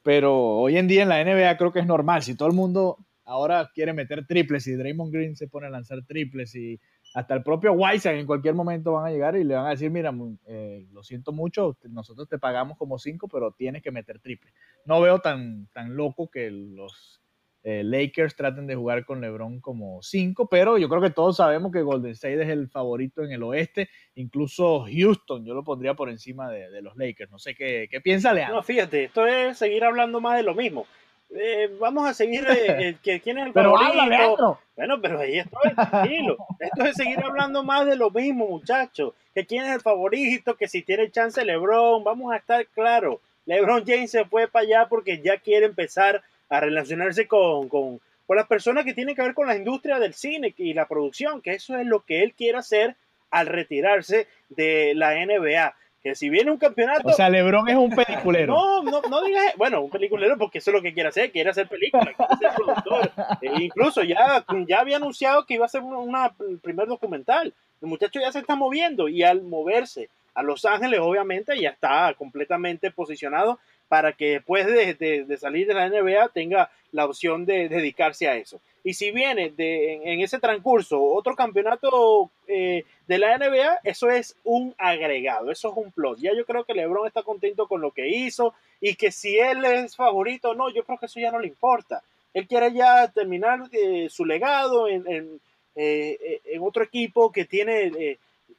[0.02, 2.22] Pero hoy en día en la NBA creo que es normal.
[2.22, 6.06] Si todo el mundo ahora quiere meter triples y Draymond Green se pone a lanzar
[6.06, 6.80] triples y
[7.16, 9.90] hasta el propio Wiseau en cualquier momento van a llegar y le van a decir,
[9.90, 10.14] mira,
[10.48, 14.52] eh, lo siento mucho, nosotros te pagamos como 5, pero tienes que meter triple.
[14.84, 17.22] No veo tan, tan loco que los
[17.62, 21.72] eh, Lakers traten de jugar con LeBron como 5, pero yo creo que todos sabemos
[21.72, 26.10] que Golden State es el favorito en el oeste, incluso Houston, yo lo pondría por
[26.10, 27.30] encima de, de los Lakers.
[27.30, 28.56] No sé qué, qué piensa Leandro.
[28.56, 30.86] no, fíjate, esto es seguir hablando más de lo mismo.
[31.30, 34.60] Eh, vamos a seguir eh, eh, que quién es el pero favorito.
[34.76, 36.36] Bueno, pero ahí estoy, tranquilo.
[36.58, 39.14] Esto es seguir hablando más de lo mismo, muchachos.
[39.34, 43.18] Que quién es el favorito, que si tiene chance LeBron, vamos a estar claros.
[43.46, 48.36] LeBron James se fue para allá porque ya quiere empezar a relacionarse con, con, con
[48.36, 51.52] las personas que tienen que ver con la industria del cine y la producción, que
[51.54, 52.96] eso es lo que él quiere hacer
[53.30, 55.74] al retirarse de la NBA.
[56.06, 58.54] Que si viene un campeonato, O sea, LeBron es un peliculero.
[58.54, 61.50] no, no, no digas, bueno, un peliculero porque eso es lo que quiere hacer, quiere
[61.50, 63.10] hacer películas, quiere ser productor.
[63.42, 67.52] E incluso ya, ya había anunciado que iba a hacer una, una- el primer documental.
[67.82, 72.14] El muchacho ya se está moviendo y al moverse a Los Ángeles, obviamente, ya está
[72.16, 77.46] completamente posicionado para que después de, de- de salir de la NBA tenga la opción
[77.46, 78.60] de dedicarse a eso.
[78.86, 84.76] Y si viene en, ese transcurso otro campeonato eh, de la NBA, eso es un
[84.78, 86.20] agregado, eso es un plus.
[86.20, 89.64] Ya yo creo que LeBron está contento con lo que hizo y que si él
[89.64, 92.04] es favorito o no, yo creo que eso ya no le importa.
[92.32, 95.40] Él quiere ya terminar eh, su legado en,
[95.74, 98.18] eh, en otro equipo que tiene eh,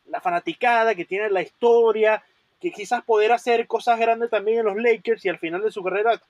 [0.09, 2.21] la fanaticada, que tiene la historia,
[2.59, 5.81] que quizás poder hacer cosas grandes también en los Lakers y al final de su
[5.81, 6.21] carrera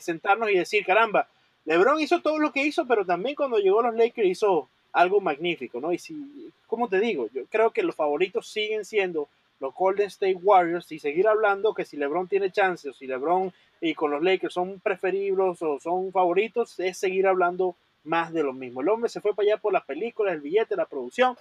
[0.00, 1.28] sentarnos y decir, caramba,
[1.64, 5.20] LeBron hizo todo lo que hizo, pero también cuando llegó a los Lakers hizo algo
[5.20, 5.92] magnífico, ¿no?
[5.92, 9.28] Y si, como te digo, yo creo que los favoritos siguen siendo
[9.60, 13.52] los Golden State Warriors y seguir hablando que si LeBron tiene chances o si LeBron
[13.80, 18.52] y con los Lakers son preferibles o son favoritos, es seguir hablando más de lo
[18.52, 18.82] mismo.
[18.82, 21.36] El hombre se fue para allá por las películas, el billete, la producción.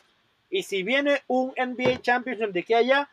[0.49, 3.09] Y si viene un NBA Championship de aquí allá,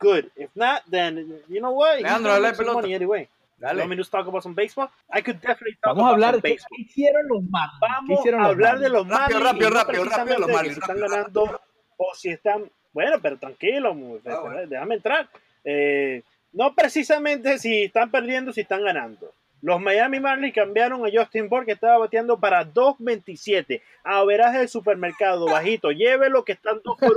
[0.00, 0.24] good.
[0.36, 2.00] If not, then you know what?
[2.00, 2.86] Leandro, habla de pelota.
[2.86, 3.28] anyway.
[3.62, 3.74] Dale.
[3.74, 4.88] You want me to talk about some baseball?
[5.08, 7.80] I could definitely talk Vamos a about hablar some de qué hicieron los Marlins.
[7.80, 8.92] ¿Qué Vamos hicieron a los hablar de Marlins?
[8.92, 9.52] los Rápido, Marlins.
[9.52, 11.60] rápido, rápido, rápido, los precisamente de Marlins, que si están rápido, ganando
[11.96, 12.70] o si están.
[12.92, 13.88] Bueno, pero tranquilo,
[14.26, 14.66] Ah, bueno.
[14.66, 15.28] déjame entrar.
[15.64, 19.32] Eh, no precisamente si están perdiendo, si están ganando.
[19.62, 23.80] Los Miami Marlins cambiaron a Justin Bourne, que estaba bateando para 2.27.
[24.02, 25.92] Averaje del supermercado, bajito.
[25.92, 27.16] Llévelo, que están 2 por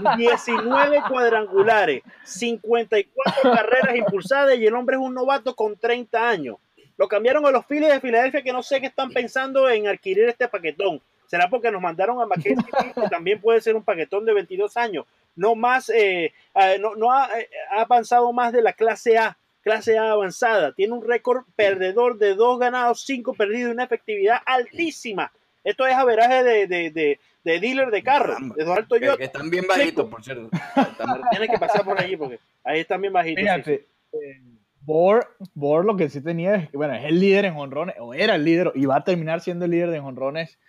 [0.00, 0.16] 1.
[0.16, 6.56] 19 cuadrangulares, 54 carreras impulsadas y el hombre es un novato con 30 años.
[6.96, 10.28] Lo cambiaron a los Phillies de Filadelfia que no sé qué están pensando en adquirir
[10.28, 11.02] este paquetón.
[11.26, 15.04] ¿Será porque nos mandaron a Mackenzie, que también puede ser un paquetón de 22 años?
[15.34, 19.36] No más, eh, eh, no, no ha, eh, ha avanzado más de la clase A,
[19.66, 20.72] clase A avanzada.
[20.72, 25.32] Tiene un récord perdedor de dos ganados, cinco perdidos y una efectividad altísima.
[25.64, 28.54] Esto es averaje de, de, de, de dealer de carro, Caramba.
[28.54, 29.16] de Toyota.
[29.16, 30.48] que están bien bajitos, por cierto.
[31.32, 33.42] Tienes que pasar por allí porque ahí están bien bajitos.
[33.42, 33.54] sí, sí.
[33.56, 34.40] Fíjate, eh,
[34.82, 38.14] Bohr, Bohr lo que sí tenía es que, bueno, es el líder en honrones, o
[38.14, 40.60] era el líder, y va a terminar siendo el líder de honrones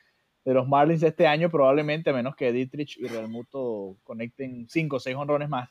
[0.44, 5.00] de los Marlins este año, probablemente, a menos que Dietrich y Realmuto conecten 5 o
[5.00, 5.70] 6 honrones más.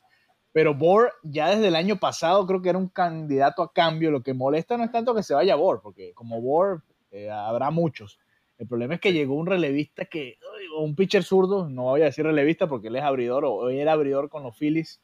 [0.53, 4.09] Pero Bohr ya desde el año pasado creo que era un candidato a cambio.
[4.11, 6.81] Lo que molesta no es tanto que se vaya Bohr, porque como Bohr
[7.11, 8.19] eh, habrá muchos.
[8.57, 10.39] El problema es que llegó un relevista que,
[10.75, 13.69] o un pitcher zurdo, no voy a decir relevista porque él es abridor o, o
[13.69, 14.99] era abridor con los Phillies.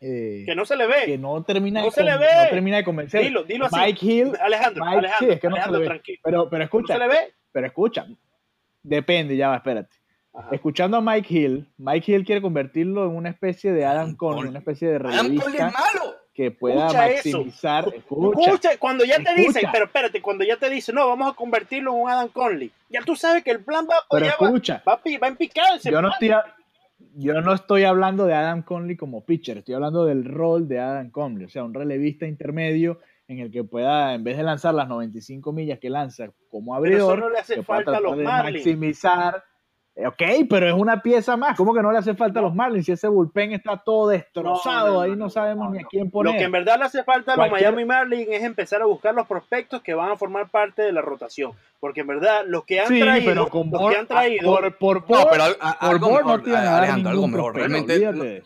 [0.00, 1.04] eh, Que no se le ve.
[1.06, 2.26] que no termina, No de, se le ve.
[2.44, 3.22] no termina de convencer.
[3.24, 3.74] Dilo, dilo así.
[3.80, 5.88] Mike Hill, Alejandro, Mike- Alejandro, sí, es que no se Alejandro, le ve.
[5.88, 6.18] tranquilo.
[6.22, 7.34] pero, pero ¿No escucha, se le ve?
[7.50, 8.06] pero escucha,
[8.82, 9.96] depende, ya va, espérate.
[10.34, 10.48] Ajá.
[10.52, 14.58] Escuchando a Mike Hill, Mike Hill quiere convertirlo en una especie de Adam Cole, una
[14.58, 15.72] especie de relevista
[16.38, 17.38] que pueda Escucha eso.
[17.38, 17.92] maximizar.
[17.92, 21.34] Escucha, Escucha, cuando ya te dicen, pero espérate, cuando ya te dicen, no, vamos a
[21.34, 24.80] convertirlo en un Adam Conley, ya tú sabes que el plan va, pero va, escucha.
[24.86, 26.30] va, va en ese Yo no, estoy,
[27.16, 31.10] yo no estoy hablando de Adam Conley como pitcher, estoy hablando del rol de Adam
[31.10, 34.86] Conley, o sea, un relevista intermedio en el que pueda, en vez de lanzar las
[34.88, 39.42] 95 millas que lanza como abridor, no le hace que pueda falta los de maximizar.
[40.06, 41.56] Ok, pero es una pieza más.
[41.56, 42.86] ¿Cómo que no le hace falta a los Marlins?
[42.86, 45.78] Si ese bullpen está todo destrozado, No, no, no, ahí no, no, sabemos no, ni
[45.78, 45.88] a no.
[45.88, 46.36] quién Lo poner.
[46.36, 49.12] que en verdad le hace falta a los Cualquier- Miami Marlins es empezar a buscar
[49.14, 51.50] los prospectos que van a formar parte de la rotación.
[51.80, 54.78] Porque en verdad, los que han sí, traído, pero con los que han traído, por,
[54.78, 57.52] por, No, Bohr- pero a- por algo mejor, no a dar Alejandro, algo mejor.
[57.54, 58.42] prospecto, Realmente,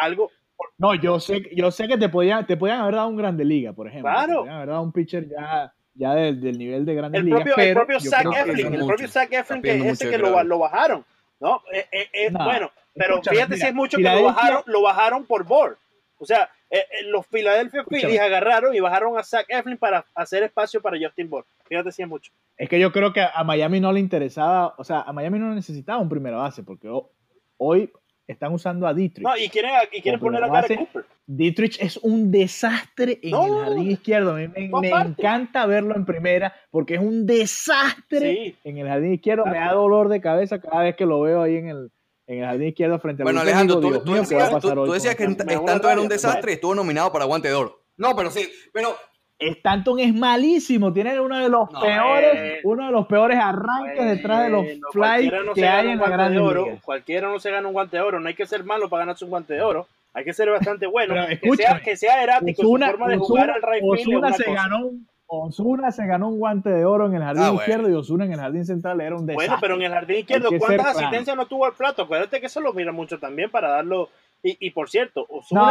[0.00, 0.30] algo,
[0.78, 3.72] No, yo sé, yo sé que te podían, te podían haber dado un grande liga,
[3.72, 4.10] por ejemplo.
[4.10, 4.32] Claro.
[4.32, 7.38] Te podían haber dado un pitcher ya, ya del, del nivel de grandes el ligas.
[7.42, 9.08] propio, pero el propio Eflin, el es propio.
[9.08, 11.04] Zach Eflin, que ese que lo, lo bajaron,
[11.40, 11.62] ¿no?
[11.72, 14.82] Eh, eh, eh, No, bueno, pero fíjate mira, si es mucho que lo bajaron, lo
[14.82, 15.76] bajaron por board.
[16.18, 17.84] O sea, eh, eh, los Philadelphia.
[17.88, 21.44] Phillies agarraron y bajaron a Zach Eflin para hacer espacio para Justin Bohr.
[21.64, 22.32] Fíjate si es mucho.
[22.56, 25.52] Es que yo creo que a Miami no le interesaba, o sea, a Miami no
[25.54, 27.10] necesitaba un primera base, porque ho-
[27.56, 27.92] hoy
[28.26, 29.24] están usando a Dietrich.
[29.26, 31.04] No, y quieren, y quieren poner a Cooper.
[31.26, 34.32] Dietrich es un desastre en No, el jardín izquierdo.
[34.32, 38.56] A mí me, encanta verlo en primera porque es un desastre Sí.
[38.64, 39.46] en el jardín izquierdo.
[39.46, 41.90] Me da dolor de cabeza cada vez que lo veo ahí en el,
[42.26, 44.74] en el jardín izquierdo frente a Bueno, Alejandro, tú, tú ¿qué va a decías, tú-
[44.74, 47.80] tú decías que Stanton era un desastre y estuvo nominado para Guante de Oro.
[47.96, 48.94] No, pero sí, pero
[49.38, 52.60] Stanton es malísimo, tiene uno de los No, peores, eh.
[52.64, 56.08] uno de los peores arranques detrás de los flies cualquiera no que hay en la
[56.08, 56.78] gran de oro, liga.
[56.84, 59.24] cualquiera no se gana un guante de oro, no hay que ser malo para ganarse
[59.24, 62.62] un guante de oro, hay que ser bastante bueno, Pero que, sea, que sea erático
[62.62, 64.62] Ozuna, su forma de jugar al right Ozuna una se cosa.
[64.62, 67.60] ganó un Osuna se ganó un guante de oro en el jardín Ah, bueno.
[67.62, 69.48] izquierdo y Osuna en el jardín central era un desastre.
[69.48, 72.02] Bueno, pero en el jardín izquierdo, ¿cuántas asistencias no tuvo al plato?
[72.02, 74.10] Acuérdate que eso lo mira mucho también para darlo.
[74.42, 75.66] Y, y por cierto, Osuna, No,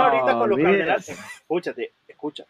[0.00, 0.58] ahorita con los.
[0.58, 1.08] Cardenales.
[1.10, 2.44] Escúchate, escucha.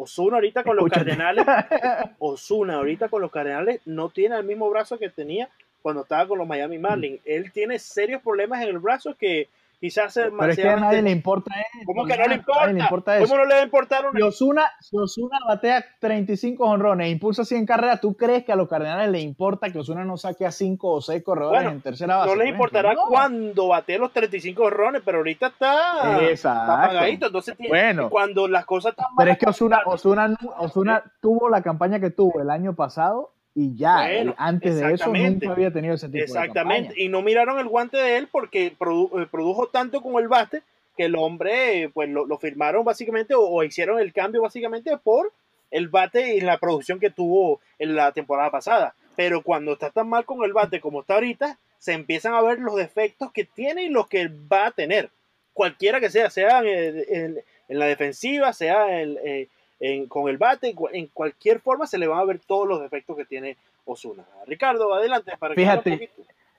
[0.00, 1.16] Osuna ahorita con los Escúchate.
[1.16, 1.44] Cardenales.
[2.18, 5.48] Osuna ahorita con los Cardenales no tiene el mismo brazo que tenía
[5.82, 7.20] cuando estaba con los Miami Marlins.
[7.24, 9.48] Él tiene serios problemas en el brazo que
[9.80, 11.84] quizás se Pero es que a nadie le importa eso.
[11.86, 12.66] ¿Cómo que no le importa?
[12.66, 13.26] le importa eso.
[13.26, 17.10] ¿Cómo no le va a importar una Si Osuna, si Osuna batea 35 honrones e
[17.10, 20.46] impulsa 100 carreras, ¿tú crees que a los Cardenales le importa que Osuna no saque
[20.46, 22.30] a 5 o 6 corredores Bueno, en tercera base?
[22.30, 22.94] no les por importará?
[22.94, 23.02] No.
[23.08, 27.26] cuando bate los 35 horrones, pero ahorita está, está apagadito.
[27.26, 28.10] Entonces, tiene- Bueno.
[28.10, 32.40] cuando las cosas están Pero es que Osuna, Osuna, Osuna tuvo la campaña que tuvo
[32.40, 36.24] el año pasado y ya, Bueno, antes de eso nunca había tenido ese tipo de
[36.24, 36.94] Exactamente.
[37.02, 40.62] Y no miraron el guante de él porque produ- eh, produjo tanto con el bate
[40.96, 44.96] que el hombre, eh, pues lo, lo firmaron básicamente o, o hicieron el cambio básicamente
[44.96, 45.32] por
[45.70, 48.94] el bate y la producción que tuvo en la temporada pasada.
[49.16, 52.58] Pero cuando está tan mal con el bate como está ahorita, se empiezan a ver
[52.60, 55.10] los defectos que tiene y los que va a tener.
[55.52, 57.38] Cualquiera que sea, sea en, en-
[57.68, 59.48] en la defensiva, sea en- eh,
[59.80, 62.66] en- con el bate, en cu- en cualquier forma se le van a ver todos
[62.68, 64.24] los defectos que tiene Osuna.
[64.46, 66.10] Ricardo, adelante para Fíjate.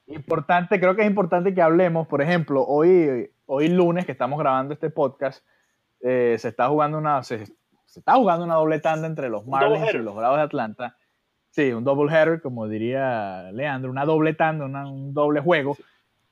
[0.07, 4.74] Importante, creo que es importante que hablemos, por ejemplo, hoy, hoy lunes que estamos grabando
[4.74, 5.45] este podcast,
[6.01, 7.45] eh, se está jugando una se,
[7.86, 10.95] se está jugando una doble tanda entre los Marlins y los Bravos de Atlanta.
[11.51, 15.78] Sí, un double header, como diría Leandro, una doble tanda, una- un doble juego.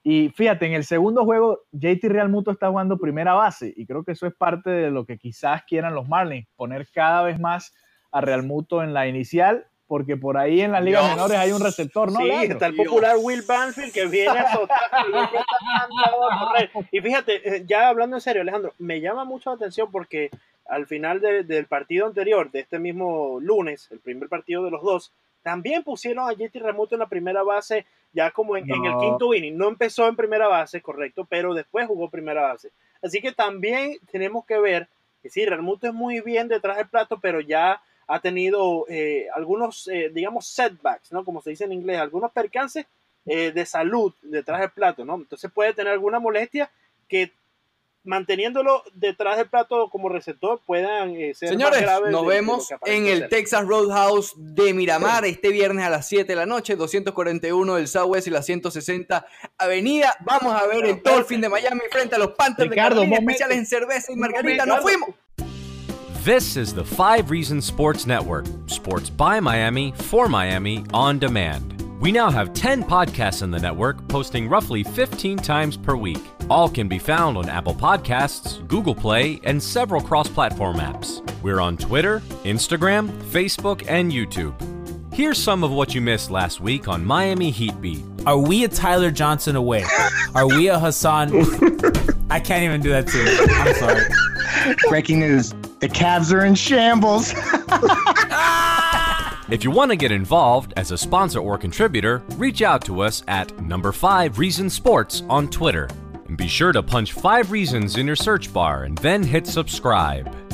[0.10, 4.14] Y fíjate, en el segundo juego, JT Realmuto está jugando primera base y creo que
[4.14, 7.74] eso es parte de lo que quizás quieran los Marlins, poner cada vez más
[8.14, 11.16] a Realmuto en la inicial, porque por ahí en las ligas Dios.
[11.18, 12.20] menores hay un receptor, ¿no?
[12.20, 12.54] sí, Leandro?
[12.54, 12.88] está el Dios.
[12.88, 16.72] popular Will Banfield que viene a azotar y viene a correr.
[16.90, 20.30] Y fíjate, eh, ya hablando en serio, Alejandro, me llama mucho la atención porque
[20.70, 24.82] al final de- del partido anterior, de este mismo lunes, el primer partido de los
[24.84, 25.12] dos,
[25.48, 29.34] también pusieron a JT Remoto en la primera base, ya como en, en el quinto
[29.34, 29.56] inning.
[29.56, 32.72] No empezó en primera base, correcto, pero después jugó primera base.
[33.02, 34.90] Así que también tenemos que ver
[35.24, 39.88] que sí, Remoto es muy bien detrás del plato, pero ya ha tenido eh, algunos,
[39.88, 41.24] eh, digamos, setbacks, ¿no?
[41.24, 42.86] Como se dice en inglés, algunos percances
[43.26, 45.16] eh, de salud detrás del plato, ¿no?
[45.16, 46.70] Entonces puede tener alguna molestia
[47.08, 47.32] que
[48.08, 52.70] manteniéndolo detrás del plato como receptor puedan eh, ser más Señores, graves nos de- vemos
[52.86, 53.30] en el ser.
[53.30, 58.28] Texas Roadhouse de Miramar este viernes a las 7 de la noche, 241 del Southwest
[58.28, 59.26] y la 160
[59.58, 60.14] Avenida.
[60.22, 63.58] Vamos a ver el Dolphin de Miami frente a los Panthers Ricardo, de Carolina, especiales
[63.60, 64.66] en cerveza y margarita.
[64.66, 65.10] ¡Nos fuimos!
[66.24, 68.46] This is the Five Reasons Sports Network.
[68.68, 71.74] Sports by Miami, for Miami, on demand.
[72.02, 76.20] We now have 10 podcasts in the network, posting roughly 15 times per week.
[76.50, 81.22] All can be found on Apple Podcasts, Google Play, and several cross platform apps.
[81.42, 84.54] We're on Twitter, Instagram, Facebook, and YouTube.
[85.14, 88.04] Here's some of what you missed last week on Miami Heat Beat.
[88.26, 89.84] Are we a Tyler Johnson away?
[90.36, 91.32] Are we a Hassan?
[92.30, 93.26] I can't even do that too.
[93.54, 94.78] I'm sorry.
[94.90, 97.34] Breaking news: the Cavs are in shambles.
[97.70, 99.46] Ah!
[99.50, 103.24] If you want to get involved as a sponsor or contributor, reach out to us
[103.30, 105.88] at number 5 Reason Sports on Twitter.
[106.28, 110.47] And be sure to punch 5 reasons in your search bar and then hit subscribe.